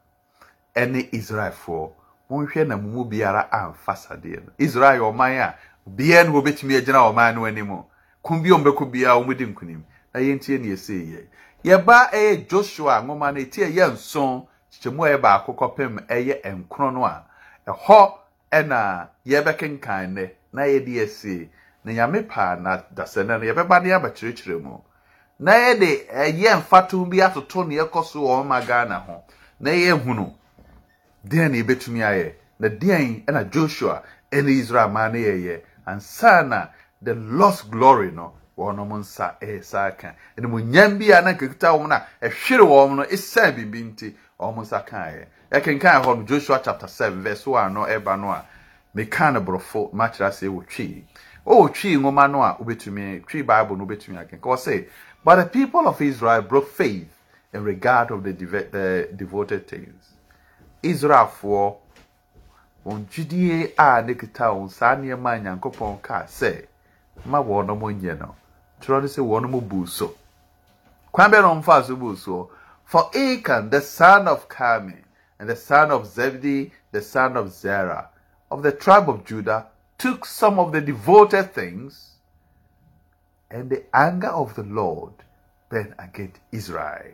ɛne 0.75 1.09
israelfoɔ 1.11 1.91
monhwɛ 2.29 2.67
na 2.67 2.77
mu 2.77 3.03
biara 3.05 3.49
amfa 3.51 3.93
sadeɛ 3.95 4.45
no. 4.45 4.51
Israel 4.57 5.01
ɔman 5.01 5.39
a 5.41 5.55
obiara 5.87 6.23
ne 6.27 6.31
wɔbɛtumi 6.31 6.77
agyina 6.77 6.99
ɔman 7.11 7.35
no 7.35 7.45
anim. 7.45 7.83
Ko 8.21 8.39
bi 8.39 8.49
a 8.49 8.53
ɔmbɛkɔ 8.53 8.91
biara 8.91 9.15
wɔmudi 9.19 9.45
nkonim. 9.53 9.81
Na 10.13 10.19
yɛntie 10.19 10.59
ne 10.59 10.67
yɛsɛ 10.67 10.93
yɛ 11.07 11.25
yɛba 11.63 12.11
ɛyɛ 12.11 12.47
joshua 12.47 13.01
nwoma 13.01 13.33
no 13.33 13.39
ɛti 13.41 13.65
ɛyɛ 13.65 13.93
nson 13.93 14.47
kyekyɛmu 14.71 15.05
a 15.05 15.09
ɛyɛ 15.17 15.21
baako 15.21 15.53
kɔpem 15.53 16.05
ɛyɛ 16.07 16.41
nkron 16.67 16.93
no 16.93 17.05
a 17.05 17.23
ɛhɔ 17.67 18.13
ɛna 18.51 19.07
yɛbɛkenkan 19.25 20.09
nnɛ 20.13 20.29
na 20.53 20.61
yɛde 20.63 20.87
yɛsie 20.89 21.49
na 21.83 21.91
nyame 21.93 22.23
paa 22.27 22.55
na 22.55 22.77
dasɛnɛ 22.93 23.39
no 23.39 23.45
yɛbɛba 23.53 23.83
ne 23.83 23.89
abɛkyerɛkyerɛ 23.89 24.61
mu. 24.61 24.77
Na 25.39 25.53
yɛde 25.53 26.07
ɛyɛ 26.13 26.57
mfatom 26.61 27.09
bi 27.09 27.17
atoto 27.21 27.63
ne 27.67 27.75
yɛkɔ 27.77 28.03
so 28.05 28.19
wɔ 28.21 28.43
ɔma 28.45 28.65
ghana 28.67 28.99
ho. 28.99 29.23
Na 29.59 29.71
yɛhunu 29.71 30.33
deɛn 31.27 31.51
na 31.51 31.57
yɛbɛtumi 31.57 31.99
ayɛ. 32.03 32.33
Na 32.59 32.67
deɛn 32.69 33.25
ɛna 33.25 33.49
joshua 33.51 34.03
ɛne 34.31 34.49
israel 34.49 34.89
maa 34.89 35.07
no 35.09 35.17
yɛyɛ. 35.19 35.61
Ansa 35.87 36.43
na 36.47 36.67
the 37.01 37.15
lost 37.15 37.69
glory 37.71 38.11
no 38.11 38.33
wɔnom 38.57 38.99
nsa 38.99 39.35
ɛsa 39.41 39.97
ka 39.97 40.13
animonyam 40.37 40.99
bi 40.99 41.11
a 41.17 41.21
na 41.21 41.33
nkekita 41.33 41.71
wɔn 41.79 41.87
na 41.87 42.01
ɛhwere 42.21 42.65
wɔn 42.67 42.95
no 42.97 43.03
ɛsan 43.03 43.55
biribi 43.55 43.83
nti 43.93 44.15
wɔn 44.39 44.57
nsa 44.61 44.85
kaeɛ 44.85 45.25
ɛkenkan 45.51 46.03
hɔ 46.03 46.17
no 46.17 46.23
joshua 46.23 46.61
chapter 46.63 46.87
seven 46.87 47.23
verse 47.23 47.45
one 47.47 47.73
no 47.73 47.81
ɛba 47.85 48.19
no 48.19 48.29
a 48.31 48.45
meka 48.95 49.31
no 49.33 49.41
borɔfo 49.41 49.93
makyerɛ 49.93 50.27
ase 50.27 50.41
wɔ 50.47 50.67
twi 50.67 51.05
ɔwɔ 51.47 51.73
twi 51.73 51.95
nwoma 51.95 52.29
no 52.29 52.41
a 52.43 52.57
wobɛtumi 52.59 53.25
twi 53.27 53.41
bible 53.41 53.77
no 53.77 53.85
wobɛtumi 53.85 54.17
akenka 54.27 54.41
ɔsɛ 54.49 54.87
but 55.23 55.35
the 55.37 55.45
people 55.45 55.87
of 55.87 56.01
israel 56.01 56.41
broke 56.41 56.67
faith 56.69 57.07
in 57.53 57.63
regard 57.63 58.11
of 58.11 58.23
the, 58.23 58.33
the 58.33 59.09
devoted 59.15 59.67
things 59.67 60.08
israelfoɔ 60.83 61.75
wɔn 62.85 63.05
gyidie 63.09 63.73
a 63.77 64.01
ne 64.01 64.13
kita 64.13 64.45
wɔn 64.53 64.69
saa 64.69 64.95
nneɛma 64.95 65.41
nyankopɔn 65.43 66.01
kaa 66.01 66.25
sɛ 66.25 66.65
ma 67.25 67.39
wɔn 67.41 67.67
nyɛ 68.01 68.19
no. 68.19 68.35
Kyerɛ 68.81 69.01
no 69.01 69.07
sɛ 69.07 69.21
wɔn 69.21 69.67
bu 69.67 69.85
so. 69.85 70.15
Kwan 71.11 71.31
bɛn 71.31 71.41
na 71.41 71.53
wɔn 71.53 71.63
fa 71.63 71.83
so 71.83 71.95
bu 71.95 72.15
so. 72.15 72.49
For 72.85 73.09
achan 73.13 73.69
the 73.69 73.81
son 73.81 74.27
of 74.27 74.47
carmi 74.49 75.03
and 75.37 75.49
the 75.49 75.55
son 75.55 75.91
of 75.91 76.07
zebedee 76.07 76.71
the 76.91 77.01
son 77.01 77.37
of 77.37 77.51
zerah 77.51 78.09
of 78.49 78.63
the 78.63 78.71
tribe 78.71 79.09
of 79.09 79.25
judah 79.25 79.67
took 79.97 80.25
some 80.25 80.57
of 80.57 80.71
the 80.71 80.81
devoted 80.81 81.53
things 81.53 82.13
and 83.51 83.69
the 83.69 83.83
anger 83.95 84.29
of 84.29 84.55
the 84.55 84.63
lord 84.63 85.13
burned 85.69 85.93
against 85.99 86.39
israel. 86.51 87.13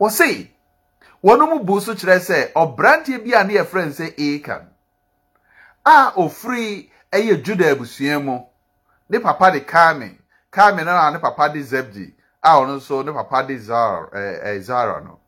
Wɔse 0.00 0.48
wɔn 1.24 1.48
mu 1.50 1.58
bu 1.64 1.80
so 1.80 1.94
kyerɛ 1.94 2.18
sɛ 2.20 2.52
ɔbranteɛ 2.52 3.24
bi 3.24 3.32
a 3.34 3.44
ne 3.44 3.54
yɛfrɛ 3.54 3.84
no 3.86 3.90
sɛ 3.92 4.06
achan 4.36 4.68
a 5.84 6.12
ofiri 6.16 6.90
ɛyɛ 7.12 7.42
juda 7.42 7.70
abusua 7.72 8.18
mu. 8.22 8.40
Ne 9.08 9.18
papa 9.20 9.50
de 9.52 9.60
carmi 9.60 10.18
carmi 10.50 10.84
no 10.84 10.90
a 10.96 11.10
ne 11.10 11.18
papa 11.18 11.48
de 11.48 11.60
zebdi 11.62 12.12
a 12.42 12.50
ɔno 12.56 12.76
nso 12.76 13.04
ne 13.04 13.12
papa 13.12 13.42
de 13.46 13.56
zara 13.58 14.08
ɛɛ 14.10 14.42
ɛɛ 14.44 14.60
zara 14.62 15.00
no. 15.00 15.18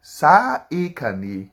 Saa 0.00 0.64
achan 0.72 1.22
yi 1.22 1.50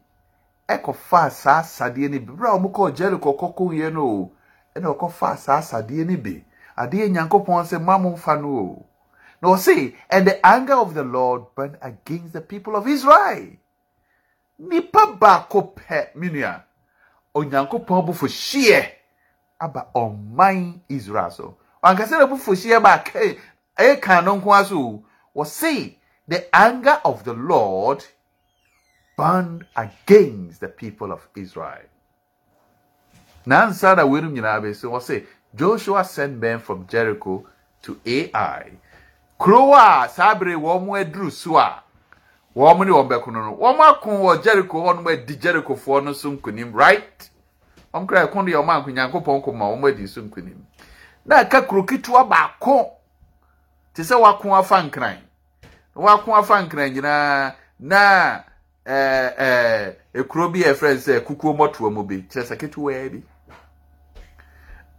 ɛkɔfaa 0.69 1.30
saa 1.32 1.62
asadeɛ 1.62 2.10
no 2.12 2.19
bi. 2.19 2.34
Bere 2.34 2.50
a 2.50 2.58
wɔn 2.58 2.71
kɔɔ 2.71 2.95
jericho 2.95 3.34
kɔkɔ 3.34 3.74
yɛ 3.76 3.93
no 3.93 4.02
o 4.08 4.32
ɛna 4.76 4.95
ɔkɔfaa 4.95 5.38
saa 5.38 5.60
asadeɛ 5.60 6.06
no 6.08 6.17
bi. 6.17 6.45
Adeɛ 6.78 7.10
nyankopɔn 7.12 7.65
sɛ 7.67 7.80
mma 7.80 7.97
mo 8.00 8.15
no 8.36 8.47
o 8.47 8.86
na 9.41 9.56
see, 9.56 9.95
and 10.10 10.27
the 10.27 10.45
anger 10.45 10.75
of 10.75 10.93
the 10.93 11.04
lord 11.04 11.43
burned 11.56 11.77
against 11.82 12.34
the 12.34 12.41
people 12.41 12.75
of 12.75 12.88
israel. 12.88 13.47
Nipa 14.60 15.17
baako 15.19 15.73
pɛ 15.75 16.13
minua 16.15 16.63
onyankopɔn 17.34 18.06
bufo 18.06 18.27
hyeɛ 18.27 18.91
aba 19.60 19.88
ɔman 19.95 20.80
israel 20.89 21.32
so. 21.32 21.58
Ankasa 21.84 22.19
na 22.19 22.27
bufo 22.27 22.54
ba 22.80 23.01
ke 23.04 23.39
ɛyɛ 23.77 24.01
kan 24.01 24.25
no 24.25 24.39
nko 24.39 25.04
wɔse 25.36 25.95
the 26.27 26.56
anger 26.56 27.01
of 27.04 27.23
the 27.23 27.34
lord 27.34 28.06
burned 29.17 29.65
against 29.75 30.60
the 30.62 30.67
people 30.67 31.12
of 31.12 31.27
israel. 31.36 31.89
Nansa 33.47 33.95
na 33.95 34.04
wɔnum 34.04 34.34
nyinaa 34.34 34.62
bɛ 34.62 34.75
so. 34.75 35.25
Joshua 35.56 36.04
sent 36.06 36.39
men 36.39 36.60
from 36.60 36.86
jericho 36.88 37.45
to 37.82 37.99
ai 38.06 38.71
kurow 39.41 39.73
a 39.75 40.08
saa 40.10 40.36
bere 40.36 40.54
wɔn 40.56 40.99
aduru 41.01 41.32
so 41.32 41.58
a 41.58 41.82
wɔn 42.56 42.86
ne 42.86 42.91
wɔn 42.91 43.08
bɛko 43.10 43.32
no 43.34 43.41
no 43.41 43.58
wɔn 43.58 43.80
ako 43.89 44.10
wɔ 44.12 44.43
jericho 44.43 44.77
hɔ 44.77 44.95
nom 44.95 45.08
adi 45.08 45.36
jerichofoɔ 45.36 46.04
no 46.04 46.13
so 46.13 46.30
nkonim 46.32 46.71
right? 46.73 47.30
Wɔn 47.91 48.08
kura 48.08 48.27
ɛko 48.27 48.45
deɛ 48.45 48.62
wɔn 48.62 48.69
anko 48.69 48.91
nyankopɔn 48.91 49.43
ko 49.43 49.51
ma 49.51 49.65
wɔn 49.65 49.89
adi 49.89 50.06
so 50.08 50.21
nkonim 50.21 50.62
na 51.25 51.43
ɛka 51.43 51.67
kuro 51.67 51.84
ketewa 51.84 52.23
baako 52.30 52.91
te 53.95 54.04
sɛ 54.04 54.19
wako 54.21 54.54
afa 54.56 54.75
nkran. 54.84 55.17
Wako 55.95 56.36
afa 56.36 56.62
nkran 56.62 56.93
nyinaa 56.93 57.56
na 57.80 58.43
ɛɛ 58.86 59.36
ɛɛ 59.38 59.95
ekuro 60.13 60.49
bi 60.54 60.60
yɛ 60.62 60.75
sɛ 60.77 61.19
kukuo 61.25 61.58
mɔtoa 61.58 61.91
mu 61.91 62.04
bi. 62.04 62.27
Kyerɛ 62.30 62.45
sɛ 62.45 62.58
ketewa 62.60 63.10
bi. 63.12 63.23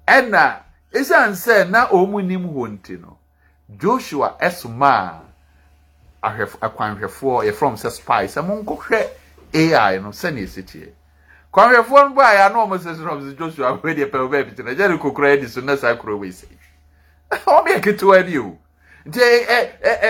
Ɛna 0.08 0.62
esan 0.92 1.30
sɛ 1.30 1.70
na 1.70 1.86
wɔn 1.86 2.26
nim 2.26 2.42
hɔ 2.48 2.68
nti 2.78 3.00
no. 3.00 3.18
Joshua 3.78 4.36
ɛsoma 4.40 5.22
a 6.22 6.28
ahwɛf 6.28 6.56
akwanhwɛfoɔ 6.60 7.44
yɛfrɛ 7.46 7.66
wɔn 7.70 7.76
sɛ 7.76 7.90
spy. 7.90 8.26
Sɛ 8.26 8.42
monkɔhwɛ 8.46 9.08
ai 9.54 9.98
no 9.98 10.10
sɛnea 10.10 10.44
ɛsi 10.46 10.62
teɛ 10.64 10.88
kwanhwɛfoɔ 11.52 12.08
no 12.08 12.14
baa 12.14 12.32
yɛ 12.34 12.46
ano 12.50 12.66
wɔn 12.66 12.78
sɛ 12.78 12.96
so 12.96 13.02
na 13.04 13.10
wɔn 13.12 13.32
sɛ 13.34 13.38
joshua 13.38 13.80
wei 13.82 13.94
deɛ 13.94 14.10
pɛɛ 14.10 14.28
bɛɛ 14.30 14.44
bi 14.48 14.54
te 14.54 14.62
na 14.62 14.72
gyere 14.74 14.98
kokora 14.98 15.32
adi 15.32 15.46
so 15.48 15.60
na 15.60 15.76
saa 15.76 15.94
kuro 15.96 16.16
wei 16.16 16.30
sɛ 16.30 16.46
wɔn 17.30 17.66
yɛ 17.74 17.80
ketewa 17.82 18.22
bi 18.24 18.38
o. 18.38 18.58
Nti 19.04 19.20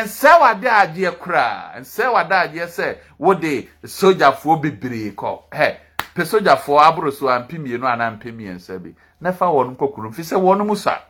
nsɛw 0.04 0.42
ade 0.50 0.68
adeɛ 0.68 1.18
koraa 1.18 1.80
nsɛw 1.80 2.14
ade 2.20 2.34
adeɛ 2.34 2.66
sɛ 2.68 2.96
wɔde 3.18 3.68
sogyafoɔ 3.84 4.60
bebree 4.62 5.14
kɔ. 5.16 5.42
Ɛ 5.50 5.76
pɛ 6.14 6.22
sogyafoɔ 6.28 6.80
aboro 6.82 7.10
so 7.12 7.28
a 7.28 7.40
mpe 7.40 7.56
mmienu 7.58 7.86
anaa 7.88 8.10
mpe 8.18 8.30
mmiɛnsa 8.32 8.82
bi. 8.82 8.94
Na 9.20 9.32
fa 9.32 9.46
wɔn 9.46 9.76
kɔ 9.76 9.94
kurom 9.94 10.12
fi 10.14 10.22
sɛ 10.22 10.36
wɔn 10.38 10.66
mu 10.66 10.76
sa. 10.76 11.00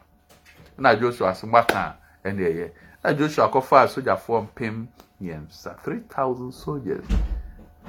Na 0.78 0.94
joshua 0.94 1.30
asɛm 1.32 1.52
aka 1.58 1.96
ɛne 2.24 2.42
ɛyɛ 2.50 2.70
na 3.04 3.12
joshua 3.12 3.48
kɔfa 3.50 3.88
sogyafoɔ 3.88 4.48
mpem 4.48 4.88
mmiɛnsa 5.20 5.78
three 5.82 6.00
thousand 6.08 6.52
soldiers. 6.52 7.04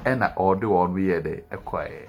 Ɛna 0.04 0.34
ɔde 0.36 0.62
wɔn 0.64 0.94
yɛ 0.94 1.22
dɛ 1.22 1.42
ɛkɔɛ 1.50 2.08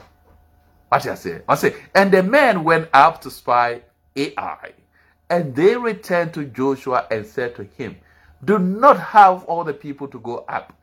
wate 0.92 1.10
aseɛ. 1.10 1.44
Ɔsɛ 1.46 1.76
and 1.94 2.12
the 2.12 2.24
men 2.24 2.64
went 2.64 2.90
up 2.94 3.22
to 3.22 3.30
spy 3.30 3.82
ai 4.18 4.74
and 5.30 5.56
they 5.56 5.76
returned 5.76 6.34
to 6.34 6.46
joshua 6.46 7.06
and 7.12 7.26
said 7.26 7.56
to 7.56 7.64
him 7.64 7.96
do 8.44 8.60
not 8.60 9.00
have 9.00 9.44
all 9.46 9.64
the 9.64 9.74
people 9.74 10.08
to 10.08 10.20
go 10.20 10.46
up 10.48 10.74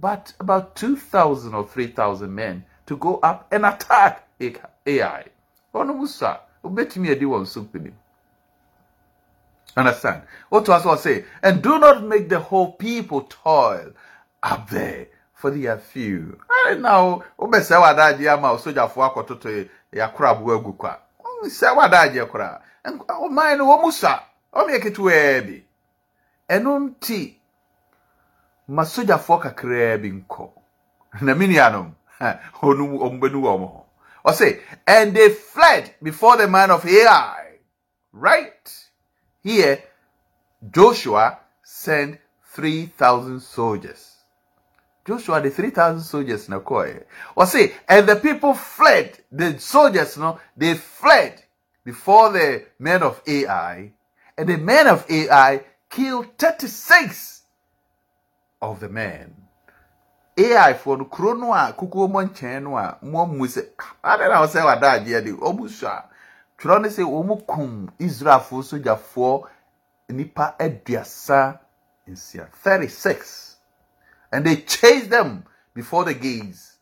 but 0.00 0.32
about 0.40 0.76
two 0.76 0.96
thousand 0.96 1.54
or 1.54 1.66
three 1.66 1.86
thousand 1.86 2.34
men 2.34 2.64
to 2.86 2.96
go 2.96 3.16
up 3.18 3.46
and 3.52 3.64
attack 3.64 4.28
ai 4.40 5.24
ɔno 5.74 5.96
mu 5.96 6.06
sa 6.06 6.40
obetumi 6.64 7.10
adi 7.10 7.24
wɔn 7.24 7.46
so 7.46 7.62
nkunim 7.62 7.92
Understand? 9.76 10.22
What 10.48 10.64
to 10.66 10.72
us 10.72 11.02
say, 11.02 11.24
and 11.42 11.62
do 11.62 11.78
not 11.78 12.02
make 12.02 12.30
the 12.30 12.40
whole 12.40 12.72
people 12.72 13.22
toil 13.22 13.92
up 14.42 14.70
there, 14.70 15.08
for 15.34 15.50
are 15.50 15.78
few. 15.78 16.38
Right 16.64 16.80
now, 16.80 17.22
ube 17.38 17.62
se 17.62 17.74
wadaji 17.74 18.28
ama 18.28 18.50
osoja 18.52 18.88
fo 18.88 19.04
akototo 19.04 19.64
ya 19.92 20.08
kura 20.08 20.34
bu 20.34 20.52
egu 20.52 20.72
kwa. 20.72 20.98
Se 21.48 21.66
wadaji 21.66 22.24
kura. 22.26 22.62
Uh, 22.84 23.00
o 23.08 23.28
man 23.28 23.60
wo 23.60 23.76
musa. 23.82 24.22
O 24.52 24.66
me 24.66 24.78
ketu 24.78 25.10
ebi. 25.10 25.64
Eno 26.48 26.78
nti 26.78 27.36
masoja 28.68 29.18
fo 29.18 29.38
kakra 29.38 29.96
nko. 29.96 30.52
Na 31.20 31.34
mini 31.34 31.58
anom. 31.58 31.92
Onu 32.62 33.02
ombenu 33.02 33.42
wo. 33.42 33.86
O 34.24 34.32
say, 34.32 34.60
and 34.86 35.14
they 35.14 35.28
fled 35.28 35.94
before 36.02 36.36
the 36.38 36.48
man 36.48 36.70
of 36.70 36.86
Ai. 36.86 37.58
Right? 38.12 38.85
Here, 39.46 39.78
Joshua 40.72 41.38
sent 41.62 42.18
3,000 42.52 43.38
soldiers. 43.38 44.16
Joshua, 45.06 45.40
the 45.40 45.50
3,000 45.50 46.00
soldiers, 46.02 46.48
na. 46.48 46.58
Or 46.58 47.46
say, 47.46 47.74
and 47.88 48.08
the 48.08 48.16
people 48.16 48.54
fled. 48.54 49.20
The 49.30 49.56
soldiers, 49.60 50.16
no, 50.18 50.40
they 50.56 50.74
fled 50.74 51.44
before 51.84 52.32
the 52.32 52.64
men 52.80 53.04
of 53.04 53.22
Ai. 53.24 53.92
And 54.36 54.48
the 54.48 54.56
men 54.56 54.88
of 54.88 55.08
Ai 55.08 55.60
killed 55.90 56.36
36 56.36 57.42
of 58.60 58.80
the 58.80 58.88
men. 58.88 59.32
AI 60.36 60.74
for 60.74 60.96
the 60.96 61.04
chrono 61.04 61.52
a 61.52 61.72
kukuo 61.72 62.10
mo 62.10 62.18
nkyɛn 62.18 62.64
no 62.64 62.76
a 62.76 62.98
mo 63.00 63.24
mu 63.26 63.46
sɛ 63.46 63.62
ade 64.02 64.28
na 64.28 64.42
ɔsɛ 64.44 64.64
wada 64.64 64.98
twerɛ 66.58 66.82
no 66.82 66.88
sɛ 66.88 67.02
wɔn 67.04 67.46
kum 67.46 67.92
israelfoɔ 67.98 68.62
sogyafoɔ 68.62 69.48
nipa 70.08 70.54
aduasa 70.58 71.58
nsia 72.08 72.48
thirty 72.52 72.88
six 72.88 73.56
and 74.32 74.44
they 74.44 74.56
chased 74.56 75.10
them 75.10 75.44
before 75.74 76.04
the 76.04 76.14
gates 76.14 76.76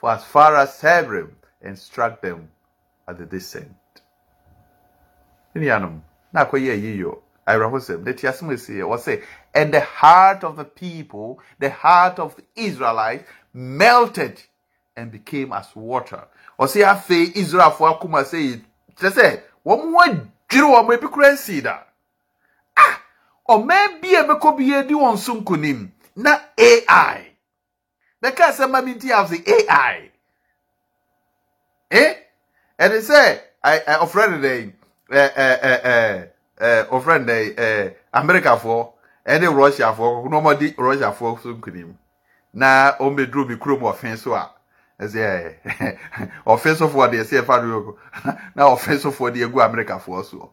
for 0.00 0.10
as 0.10 0.24
far 0.24 0.56
as 0.56 0.70
Shebarim 0.80 1.30
and 1.62 1.78
struck 1.78 2.20
them 2.20 2.48
at 3.06 3.18
the 3.18 3.26
descent. 3.26 3.74
Inianum, 5.54 6.00
na 6.32 6.44
akɔyɛ 6.44 6.80
yiyo. 6.80 7.18
Awerɛhosɛm, 7.46 8.04
the 8.04 8.14
tiasɛm 8.14 8.52
esi 8.52 8.76
yɛ, 8.76 8.84
wɔsɛ, 8.86 9.22
and 9.54 9.72
the 9.72 9.80
heart 9.80 10.44
of 10.44 10.56
the 10.56 10.64
people, 10.64 11.40
the 11.58 11.70
heart 11.70 12.18
of 12.18 12.36
the 12.36 12.44
Israelites 12.56 13.24
melted 13.52 14.42
and 14.96 15.10
became 15.10 15.52
as 15.52 15.74
water. 15.74 16.24
Ɔsɛ 16.60 16.84
afei 16.84 17.32
Israelfoɔ 17.32 17.98
akoma 18.00 18.22
sɛ 18.24 18.62
kyerɛ 18.98 19.10
sɛ, 19.16 19.42
wɔn 19.64 19.92
ho 19.92 19.98
adwiri 20.04 20.66
wɔn 20.72 20.94
ebi 20.94 21.06
kura 21.10 21.32
nsi 21.32 21.62
da. 21.62 21.84
Ah, 22.76 23.00
ɔman 23.48 24.00
bi 24.00 24.14
a 24.14 24.24
bɛkɔ 24.24 24.56
bi 24.56 24.74
edi 24.74 24.94
wɔn 24.94 25.16
so 25.18 25.34
nkonim 25.34 25.90
na 26.16 26.38
AI. 26.58 27.34
Bɛka 28.22 28.48
asɛm 28.50 28.70
ma 28.70 28.80
mi 28.82 28.94
nti 28.94 29.10
ase 29.12 29.42
AI. 29.46 30.10
Eh? 31.90 32.14
ɛde 32.78 32.98
sɛ 33.00 33.40
ɔfrɛ 34.04 34.30
no 34.30 34.36
dɛn 34.38 34.72
ɔfrɛ 36.90 37.18
no 37.18 37.24
dɛn 37.26 37.94
amerikafoɔ 38.12 38.92
ɛne 39.26 39.46
russiafoɔ 39.54 40.30
na 40.30 40.36
ɔmɔde 40.40 40.74
russiafoɔ 40.76 41.42
so 41.42 41.48
nkonim 41.54 41.94
na 42.52 42.92
ɔmbɛduro 42.98 43.48
mi 43.48 43.56
kurom 43.56 43.80
ɔfe 43.82 44.16
so 44.18 44.34
a 44.34 44.50
ɛsɛ 45.00 45.54
ɔfe 46.46 46.74
sofoɔ 46.76 47.10
deɛ 47.12 47.22
ɛsɛ 47.24 47.42
ɛfa 47.42 47.62
no 47.62 47.96
na 48.54 48.64
ɔfe 48.74 48.98
sofoɔ 48.98 49.30
deɛ 49.34 49.44
egu 49.48 49.60
amerikafoɔ 49.60 50.24
so 50.24 50.52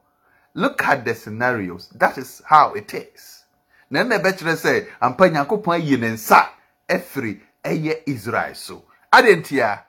look 0.55 0.83
at 0.85 1.03
the 1.05 1.13
scenarios. 1.13 1.89
That 1.89 2.17
is 2.17 2.41
how 2.45 2.73
it 2.73 2.93
is. 2.93 3.43
Na 3.89 4.03
ɛna 4.03 4.19
ɛbɛkyerɛ 4.19 4.55
sɛ 4.55 4.87
ampa 5.01 5.29
nyankopɔn 5.29 5.75
ayi 5.75 5.97
ne 5.99 6.09
nsa 6.11 6.49
ɛfiri 6.89 7.39
ɛyɛ 7.63 8.03
israel 8.07 8.55
so. 8.55 8.83
Adentia 9.11 9.83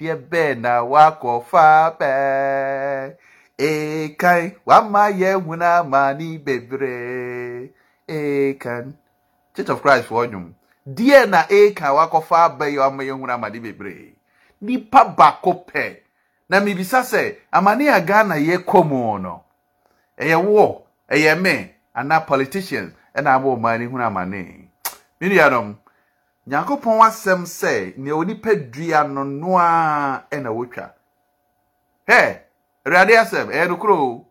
deɛ 0.00 0.16
bɛɛ 0.28 0.58
na 0.60 0.82
wakɔfa 0.82 1.96
pɛɛ 1.98 3.16
ekan 3.58 4.56
wama 4.66 5.10
yɛ 5.12 5.34
huna 5.44 5.80
amani 5.80 6.38
bebree 6.38 7.70
ekan 8.08 8.94
church 9.54 9.68
of 9.68 9.82
christ 9.82 10.06
fo 10.08 10.26
ɔnwom 10.26 10.54
deɛ 10.96 11.26
na 11.28 11.40
ekan 11.48 11.92
wakɔfa 11.96 12.38
bɛyɛ 12.58 12.78
wama 12.78 13.02
yɛ 13.04 13.12
huna 13.18 13.34
amani 13.34 13.60
bebree. 13.60 14.14
Nipa 14.60 15.04
baako 15.16 15.52
pɛ. 15.68 15.96
Na 16.48 16.60
mibisa 16.60 17.00
sɛ 17.02 17.36
amani 17.52 17.88
a 17.88 18.00
ghana 18.00 18.34
yɛ 18.36 18.56
kɔ 18.64 18.84
mu 18.88 19.18
no 19.18 19.42
ɛyɛ 20.18 20.36
wɔ 20.44 20.82
ɛyɛ 21.10 21.40
me? 21.40 21.74
Anaa 21.94 22.20
politicians 22.26 22.92
ɛna 23.14 23.34
ama 23.36 23.48
ɔman 23.56 23.78
ne 23.80 23.86
huna 23.86 24.06
amani 24.06 24.68
ne 25.20 25.28
nuanom 25.28 25.76
nyankopɔn 26.48 27.00
asɛm 27.06 27.42
sɛ 27.46 27.96
nea 27.98 28.14
onipa 28.14 28.54
dua 28.72 29.04
no 29.08 29.22
noa 29.24 30.24
ɛna 30.30 30.50
wotwa. 30.54 30.90
Hɛ 32.08 32.38
awurade 32.84 33.14
asɛm 33.16 33.48
ɛyɛ 33.50 33.68
nokoro 33.68 33.96
o. 33.98 34.26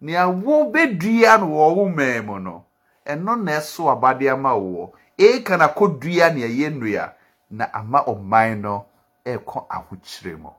Nea 0.00 0.28
wo 0.28 0.64
bɛdua 0.72 1.38
no 1.40 1.46
wɔ 1.46 1.74
wo 1.76 1.88
man 1.88 2.26
mu 2.26 2.38
no 2.40 2.64
ɛno 3.06 3.36
na 3.44 3.52
ɛso 3.58 3.90
abade 3.92 4.28
ama 4.30 4.56
wo 4.56 4.92
eka 5.18 5.56
na 5.56 5.68
kɔdua 5.68 6.34
nea 6.34 6.48
ɛyɛ 6.48 7.12
na 7.50 7.64
ama 7.72 8.04
ɔman 8.06 8.60
no 8.60 8.86
ɛkɔ 9.24 9.66
ahokyere 9.68 10.36
mu. 10.38 10.50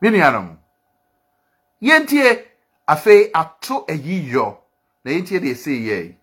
Me 0.00 0.10
nuanom 0.10 0.58
yɛntie 1.82 2.44
afei 2.88 3.30
ato 3.34 3.84
ayi 3.88 4.32
yɔ 4.32 4.56
na 5.04 5.10
yɛntie 5.12 5.40
deɛ 5.40 5.54
ɛsɛ 5.54 5.72
yɛ 5.86 6.14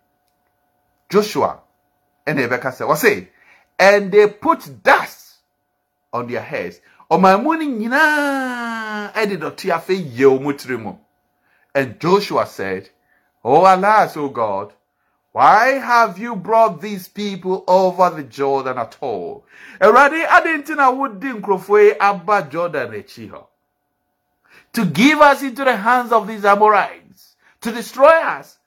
joshua 1.08 1.60
ɛna 2.26 2.46
ɛbɛka 2.48 2.70
sɛ 2.72 2.84
wɔse 2.86 3.28
and 3.78 4.10
they 4.12 4.26
put 4.28 4.82
dust 4.82 5.36
on 6.12 6.26
their 6.26 6.42
heads. 6.42 6.80
Ɔman 7.10 7.42
mu 7.42 7.54
no 7.56 7.64
nyinaa 7.64 9.12
ɛde 9.14 9.38
dɔte 9.40 9.70
afei 9.72 10.02
yɛ 10.16 10.26
wɔn 10.38 10.58
tiri 10.58 10.76
mu. 10.80 10.96
And 11.74 11.98
joshua 12.00 12.46
said 12.46 12.90
oh 13.44 13.64
alas 13.64 14.16
o 14.16 14.28
god 14.28 14.74
why 15.38 15.78
have 15.78 16.18
you 16.18 16.34
brought 16.34 16.80
these 16.80 17.06
people 17.06 17.62
over 17.68 18.10
the 18.10 18.24
jordan 18.24 18.76
at 18.76 18.96
all? 19.00 19.44
Awurade 19.80 20.26
adi 20.28 20.48
nti 20.48 20.74
na 20.74 20.90
wodi 20.90 21.30
nkurɔfoɔ 21.32 21.82
yi 21.84 21.92
aba 22.00 22.42
jordan 22.50 22.90
hɔ 22.90 23.46
to 24.72 24.84
give 24.84 25.20
us 25.20 25.40
into 25.44 25.62
the 25.62 25.76
hands 25.76 26.10
of 26.10 26.26
these 26.26 26.44
amorites 26.44 27.36
to 27.60 27.70
destroy 27.70 28.08
us. 28.08 28.58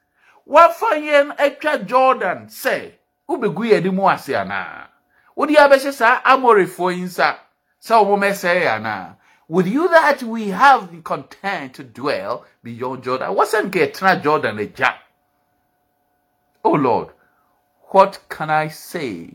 Wafa 0.45 0.95
yɛn 0.95 1.35
atwa 1.35 1.85
jordan 1.85 2.47
sɛ 2.47 2.93
wobɛgu 3.27 3.67
yɛn 3.67 3.77
anim 3.79 3.99
ase 3.99 4.29
anaa 4.29 4.87
wode 5.35 5.49
abɛhyɛ 5.49 5.91
saa 5.91 6.21
amorifoɔ 6.21 6.95
yi 6.95 7.03
nsa 7.03 7.35
sɛ 7.83 7.99
wɔn 7.99 8.19
mɛsɛe 8.21 8.65
anaa 8.77 9.15
would 9.49 9.67
you 9.67 9.89
that 9.89 10.23
we 10.23 10.47
have 10.47 10.89
the 10.89 11.01
content 11.01 11.73
to 11.73 11.83
dwell 11.83 12.45
beyond 12.63 13.03
jordan 13.03 13.35
nka 13.35 13.91
yɛtena 13.91 14.23
jordan 14.23 14.55
agya 14.57 14.95
oh 16.63 16.71
lord 16.73 17.09
what 17.91 18.19
can 18.29 18.49
i 18.49 18.67
say? 18.69 19.29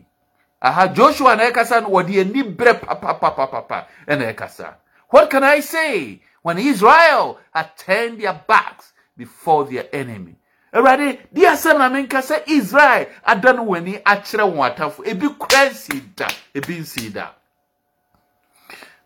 Aha 0.61 0.87
joshua 0.87 1.35
na 1.35 1.49
ɛkasa 1.51 1.81
no 1.83 1.89
wɔde 1.89 2.19
ani 2.19 2.43
berɛ 2.43 2.79
papapapapa 2.79 3.85
ɛna 4.07 4.33
ɛkasa 4.33 4.73
what 5.09 5.29
can 5.29 5.43
i 5.43 5.59
say? 5.59 6.21
When 6.41 6.57
israel 6.57 7.39
had 7.53 7.75
turned 7.77 8.19
their 8.21 8.33
backs 8.47 8.93
before 9.17 9.65
their 9.65 9.87
enemy. 9.93 10.35
Awurade 10.73 11.19
di 11.33 11.41
asɛm 11.45 11.77
na 11.77 11.89
menka 11.89 12.19
sɛ 12.21 12.43
israel 12.47 13.07
ada 13.25 13.53
no 13.53 13.63
w'ani 13.65 14.01
akyerɛ 14.03 14.45
wɔn 14.53 14.75
atafo 14.75 15.03
ebi 15.05 15.27
kura 15.39 15.69
nsi 15.69 16.15
da 16.15 16.27
ebi 16.53 16.79
nsi 16.81 17.13
da 17.13 17.31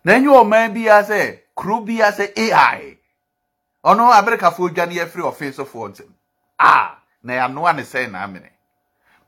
na 0.04 0.12
enyi 0.14 0.26
ɔman 0.28 0.74
bi 0.74 0.80
ya 0.84 1.02
sɛ 1.02 1.38
kuro 1.54 1.80
bi 1.80 1.98
ya 1.98 2.10
sɛ 2.10 2.32
ai 2.52 2.98
ɔno 3.84 4.10
amerikafoɔ 4.12 4.74
dwane 4.74 4.98
afiri 5.00 5.22
ɔfeesofoɔ 5.22 5.88
nsam 5.90 6.12
a 6.58 6.96
na 7.22 7.32
yɛanoa 7.34 7.76
ne 7.76 7.82
sɛn 7.82 8.10
na 8.12 8.24
amene 8.26 8.50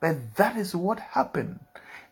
but 0.01 0.35
that 0.37 0.57
is 0.57 0.75
what 0.75 0.99
happened 1.01 1.61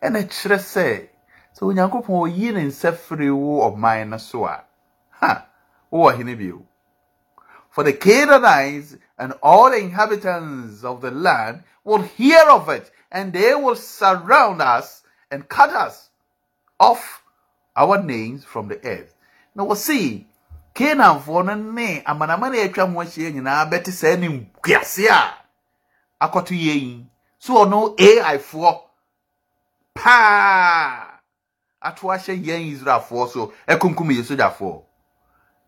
ɛna 0.01 0.23
kyerɛ 0.23 0.57
sɛ 0.57 1.09
sɛ 1.55 1.61
onyankopɔn 1.61 2.21
oyi 2.23 2.53
ne 2.53 2.65
nsa 2.65 2.91
firi 2.93 3.31
wo 3.31 3.71
ɔman 3.71 4.09
no 4.09 4.17
so 4.17 4.45
a 4.45 4.63
ha 5.09 5.45
wowɔ 5.91 6.17
hene 6.17 6.35
bio 6.37 6.65
For 7.73 7.83
the 7.83 7.93
Canaanites 7.93 8.97
and 9.17 9.33
all 9.41 9.71
the 9.71 9.77
inhabitants 9.77 10.83
of 10.83 11.01
the 11.01 11.09
land 11.09 11.63
will 11.83 12.03
hear 12.03 12.47
of 12.47 12.69
it, 12.69 12.91
and 13.11 13.33
they 13.33 13.55
will 13.55 13.75
surround 13.75 14.61
us 14.61 15.01
and 15.31 15.49
cut 15.49 15.71
us 15.71 16.11
off 16.79 17.23
our 17.75 17.99
names 18.03 18.45
from 18.45 18.67
the 18.67 18.79
earth. 18.85 19.15
Now 19.55 19.65
we'll 19.65 19.75
see. 19.75 20.27
Canaanfoɔ 20.75 21.45
no 21.45 21.55
ne 21.55 22.03
amanamana 22.05 22.63
a 22.63 22.69
atwa 22.69 22.93
ho 22.93 22.99
ahyia 22.99 23.31
nyinaa 23.33 23.69
bɛte 23.71 23.91
saa 23.91 24.17
ne 24.17 24.27
nkuase 24.27 25.09
a 25.09 25.33
akɔto 26.25 26.53
yɛ 26.55 26.73
yi 26.83 27.05
so 27.39 27.53
ɔno 27.65 27.95
AI 27.99 28.37
foɔ 28.37 28.79
paa! 29.93 31.19
Ato 31.81 32.07
ahyɛ 32.07 32.33
yɛn 32.45 32.71
Israelfoɔ 32.73 33.27
so 33.29 33.53
ɛkunkum 33.67 34.09
yɛ 34.11 34.23
sogyafoɔ 34.23 34.81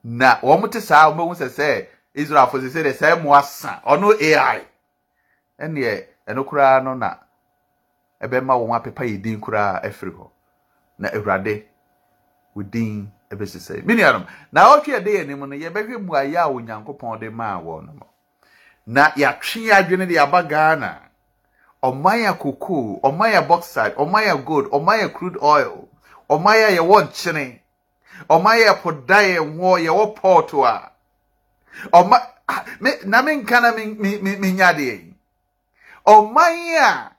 na 0.04 0.40
wɔn 0.42 0.72
te 0.72 0.80
saa 0.82 1.10
wɔn 1.12 1.18
bɛhu 1.18 1.36
sɛ 1.36 1.48
sɛ 1.50 1.88
israelfo 2.16 2.60
sɛ 2.62 2.70
sɛ 2.70 2.94
sɛ 2.94 3.22
mo 3.24 3.34
asa 3.34 3.82
ɔno 3.86 4.14
ai 4.22 4.62
ɛneɛ 5.60 6.06
ɛno 6.28 6.46
koraa 6.48 6.84
no 6.84 6.94
na 6.94 7.16
ɛbɛma 8.22 8.54
wɔn 8.56 8.76
apepa 8.80 9.04
yɛ 9.04 9.22
din 9.22 9.42
koraa 9.42 9.82
afiri 9.84 10.12
hɔ. 10.12 10.30
Na 10.98 11.10
awurade 11.14 11.66
wo 12.56 12.64
din 12.64 13.12
ɛbɛsi 13.32 13.60
sɛ 13.60 13.84
me 13.86 13.94
nuanom 13.96 14.26
na 14.52 14.62
ɔtwe 14.76 14.96
ɛde 15.00 15.10
yɛ 15.12 15.22
anim 15.22 15.40
no 15.50 15.56
yɛbɛhwɛ 15.56 15.98
mmuayɛ 16.00 16.38
a 16.40 16.50
onyankopɔn 16.50 17.20
de 17.20 17.30
maa 17.30 17.60
wɔn 17.60 17.86
no 18.00 18.08
na 18.86 19.12
yɛatwe 19.16 19.72
adwene 19.74 20.06
de 20.08 20.18
aba 20.20 20.44
ghana. 20.44 21.02
Ɔman 21.84 22.18
yɛ 22.24 22.32
kokoo 22.38 23.00
ɔman 23.08 23.32
yɛ 23.34 23.48
bauxite 23.48 23.96
ɔman 23.98 24.24
yɛ 24.28 24.46
gold 24.46 24.66
ɔman 24.72 25.00
yɛ 25.02 25.14
crude 25.14 25.38
oil 25.42 25.88
ɔman 26.30 26.56
yɛ 26.62 26.70
yɛwɔ 26.78 26.98
nkyene 27.06 27.62
ɔman 28.30 28.58
yɛ 28.64 28.82
po 28.82 28.92
da 28.92 29.20
yɛn 29.22 29.60
ho 29.60 29.78
yɛwɔ 29.78 30.16
pɔɔto 30.18 30.66
a 30.66 30.92
ɔma 31.94 32.18
na 33.06 33.22
menka 33.22 33.62
na 33.62 33.72
menya 33.74 34.74
deɛ 34.74 35.14
ɔman 36.06 36.54
a 36.82 37.12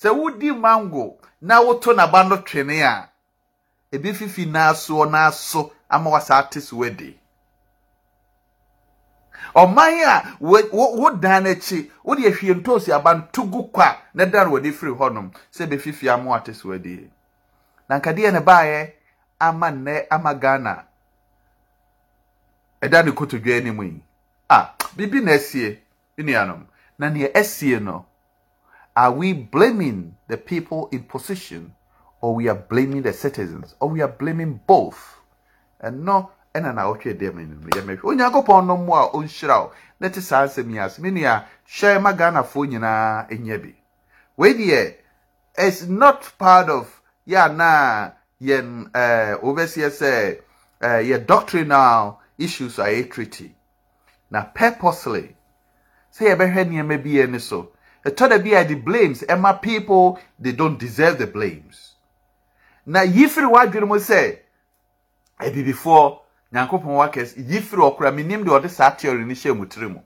sɛ 0.00 0.10
wodi 0.14 0.52
mango 0.52 1.18
na 1.40 1.60
woto 1.60 1.92
n'aba 1.94 2.28
no 2.28 2.36
twene 2.38 2.82
a 2.82 3.08
ebi 3.92 4.12
fifi 4.12 4.46
n'asoɔ 4.46 5.08
n'aso 5.10 5.70
ama 5.88 6.10
wasa 6.10 6.38
ate 6.38 6.60
so 6.60 6.82
adi 6.84 7.19
ɔman 9.54 10.02
a 10.06 10.36
wodan 10.40 11.44
n'akyi 11.44 11.90
wode 12.04 12.26
ahwie 12.26 12.54
ntoosi 12.54 12.92
aba 12.92 13.14
nto 13.14 13.42
gu 13.44 13.62
kwa 13.72 13.96
na 14.14 14.24
da 14.26 14.44
no 14.44 14.50
wɔde 14.50 14.72
firi 14.72 14.92
hɔnom 14.92 15.30
sɛ 15.52 15.64
ebefifi 15.66 16.08
ama 16.08 16.30
wate 16.30 16.54
so 16.54 16.72
adi. 16.72 17.10
Na 17.88 17.98
nkadeɛ 17.98 18.32
ne 18.32 18.40
baayɛ 18.40 18.92
ama 19.40 19.70
nnɛ 19.70 20.06
ama 20.10 20.34
ghana. 20.34 20.84
Ɛda 22.82 23.04
ne 23.04 23.12
kotodwe 23.12 23.56
anim 23.56 23.82
yi. 23.82 24.02
A 24.48 24.70
biribi 24.96 25.20
na 25.24 25.32
asie 25.32 25.78
nnuanom 26.18 26.66
na 26.98 27.08
nea 27.10 27.28
asie 27.34 27.80
no 27.80 28.06
are 28.96 29.12
we 29.12 29.32
blaming 29.32 30.16
the 30.28 30.36
people 30.36 30.88
in 30.92 31.02
position 31.04 31.74
or 32.20 32.34
we 32.34 32.48
are 32.48 32.56
blaming 32.68 33.02
the 33.02 33.12
citizens 33.12 33.74
or 33.80 33.88
we 33.88 34.00
are 34.02 34.08
blaming 34.08 34.60
both? 34.66 35.16
And 35.80 36.04
no 36.04 36.30
ɛna 36.54 36.74
na 36.74 36.82
ɔhwɛ 36.84 37.16
deɛ 37.18 37.32
ma 37.34 37.40
nim 37.42 37.62
yɛ 37.74 37.82
mɛhwɛ 37.82 38.04
onyankopɔn 38.04 38.66
no 38.66 38.76
mmoa 38.76 39.08
a 39.08 39.12
ɔnhyira 39.16 39.56
wo. 39.62 39.72
Na 40.00 40.10
saa 40.12 40.46
me 40.62 41.10
nua 41.10 41.44
bi. 43.62 44.96
Is 45.58 45.88
not 45.88 46.32
part 46.38 46.68
of 46.70 47.00
yɛ 47.28 47.54
na 47.54 48.10
yɛn 48.40 48.90
eh, 48.94 49.34
ɛɛ 49.34 49.40
wobɛseɛ 49.42 49.90
sɛ 49.90 50.40
ɛɛ 50.80 51.04
yɛ 51.06 51.26
doctrinal 51.26 52.18
issues 52.38 52.78
a 52.78 52.84
yɛ 52.84 53.10
treaty. 53.10 53.54
Na 54.30 54.44
purposely 54.44 55.36
sɛ 56.12 56.34
yɛbɛhwɛ 56.34 56.64
nneɛma 56.68 57.02
bi 57.02 57.10
yɛ 57.10 57.30
ne 57.30 57.38
so 57.38 57.72
ɛtɔ 58.04 58.28
da 58.30 58.38
bi 58.38 58.64
the 58.64 58.74
blames 58.74 59.22
ɛma 59.22 59.60
people 59.60 60.18
they 60.38 60.52
don't 60.52 60.78
deserve 60.78 61.18
the 61.18 61.26
blames. 61.26 61.94
Na 62.86 63.02
yi 63.02 63.26
firi 63.28 63.46
w'adwene 63.52 63.86
mu 63.86 63.96
sɛ 63.98 64.38
abibifoɔ 65.38 66.19
nyankopɔn 66.52 66.96
wakɛse 66.96 67.34
yi 67.36 67.60
firi 67.60 67.82
ɔkora 67.82 68.10
menim 68.14 68.44
deɛ 68.44 68.60
ɔde 68.60 68.68
saa 68.70 68.90
theory 68.90 69.24
no 69.24 69.34
hyɛ 69.34 69.56
mu. 69.56 70.00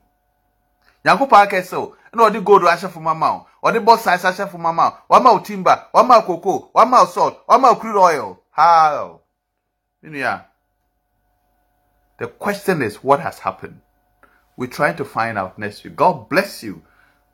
O 1.07 1.11
oh, 1.11 1.95
ɛna 2.15 2.29
ɔde 2.29 2.43
gold 2.43 2.63
ahyɛ 2.63 2.89
fam 2.89 3.07
ama 3.07 3.45
wo 3.61 3.69
ɔde 3.71 3.83
bauxite 3.85 4.23
ahyɛ 4.25 4.49
fam 4.49 4.65
ama 4.65 5.01
wo 5.07 5.15
wama 5.19 5.33
wo 5.33 5.39
timber 5.39 5.87
wama 5.93 6.25
cocoa 6.25 6.69
wama 6.73 6.99
wo 7.01 7.05
salt 7.05 7.45
wama 7.47 7.69
wo 7.69 7.75
crude 7.75 7.97
oil. 7.97 8.39
How 8.51 9.21
menua 10.03 10.45
the 12.17 12.27
question 12.27 12.81
is 12.81 13.03
what 13.03 13.19
has 13.19 13.39
happened? 13.39 13.81
We're 14.57 14.67
trying 14.67 14.95
to 14.95 15.05
find 15.05 15.37
out 15.37 15.59
next 15.59 15.83
week. 15.83 15.95
God 15.95 16.29
bless 16.29 16.63
you. 16.63 16.81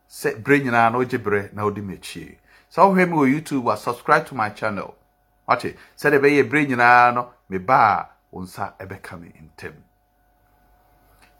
Sɛ 0.09 0.41
nyinaa 0.43 0.91
na 0.91 0.97
wogye 0.97 1.17
berɛ 1.17 1.53
na 1.53 1.63
wode 1.63 1.77
m'akyie 1.81 2.37
sɛ 2.73 2.83
wohwɛ 2.83 3.09
me 3.09 3.31
youtube 3.33 3.77
subscribe 3.77 4.25
to 4.25 4.35
my 4.35 4.49
channel. 4.49 4.95
Ɔte 5.47 5.75
sɛdeɛ 5.97 6.19
ɛbɛyɛ 6.19 6.49
berɛ 6.49 6.67
nyinaa 6.67 7.13
no 7.13 7.29
meba 7.49 7.75
a 7.75 8.09
wo 8.31 8.41
nsa 8.41 8.73
ɛbɛka 8.79 9.19
me 9.19 9.29
ntam. 9.43 9.73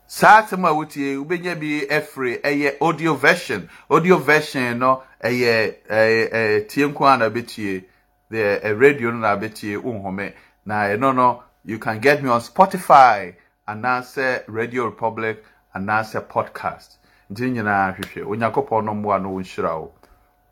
Saa 0.07 0.41
asɛm 0.41 0.65
a 0.67 0.73
wotie 0.73 1.15
wobɛnya 1.17 1.55
bi 1.59 1.87
ɛfiri 1.87 2.41
ɛyɛ 2.41 2.77
audio 2.81 3.15
version. 3.15 3.69
Audio 3.89 4.17
version 4.17 4.77
no 4.79 5.03
ɛyɛ 5.23 5.75
ɛyɛ 5.89 6.67
tie 6.67 6.83
nko 6.87 7.05
a 7.13 7.17
na 7.17 7.29
the 7.29 8.75
radio 8.77 9.11
no 9.11 9.17
na 9.19 9.35
bɛtie 9.37 9.81
nhome 9.81 10.33
na 10.65 10.83
ɛno 10.83 11.15
no 11.15 11.43
you 11.63 11.79
can 11.79 11.99
get 11.99 12.21
me 12.23 12.29
on 12.29 12.41
spotify 12.41 13.33
anaasɛ 13.67 14.43
radio 14.47 14.85
republic 14.85 15.43
anaasɛ 15.75 16.27
podcast. 16.27 16.97
Nti 17.31 17.51
nyinaa 17.51 17.95
hwehwɛ. 17.95 18.25
Onyankopɔn 18.27 18.83
no 18.85 18.93
mmoa 18.93 19.21
no 19.21 19.29
wo. 19.29 19.91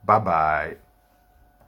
Bye 0.06 0.20
bye 0.20 0.78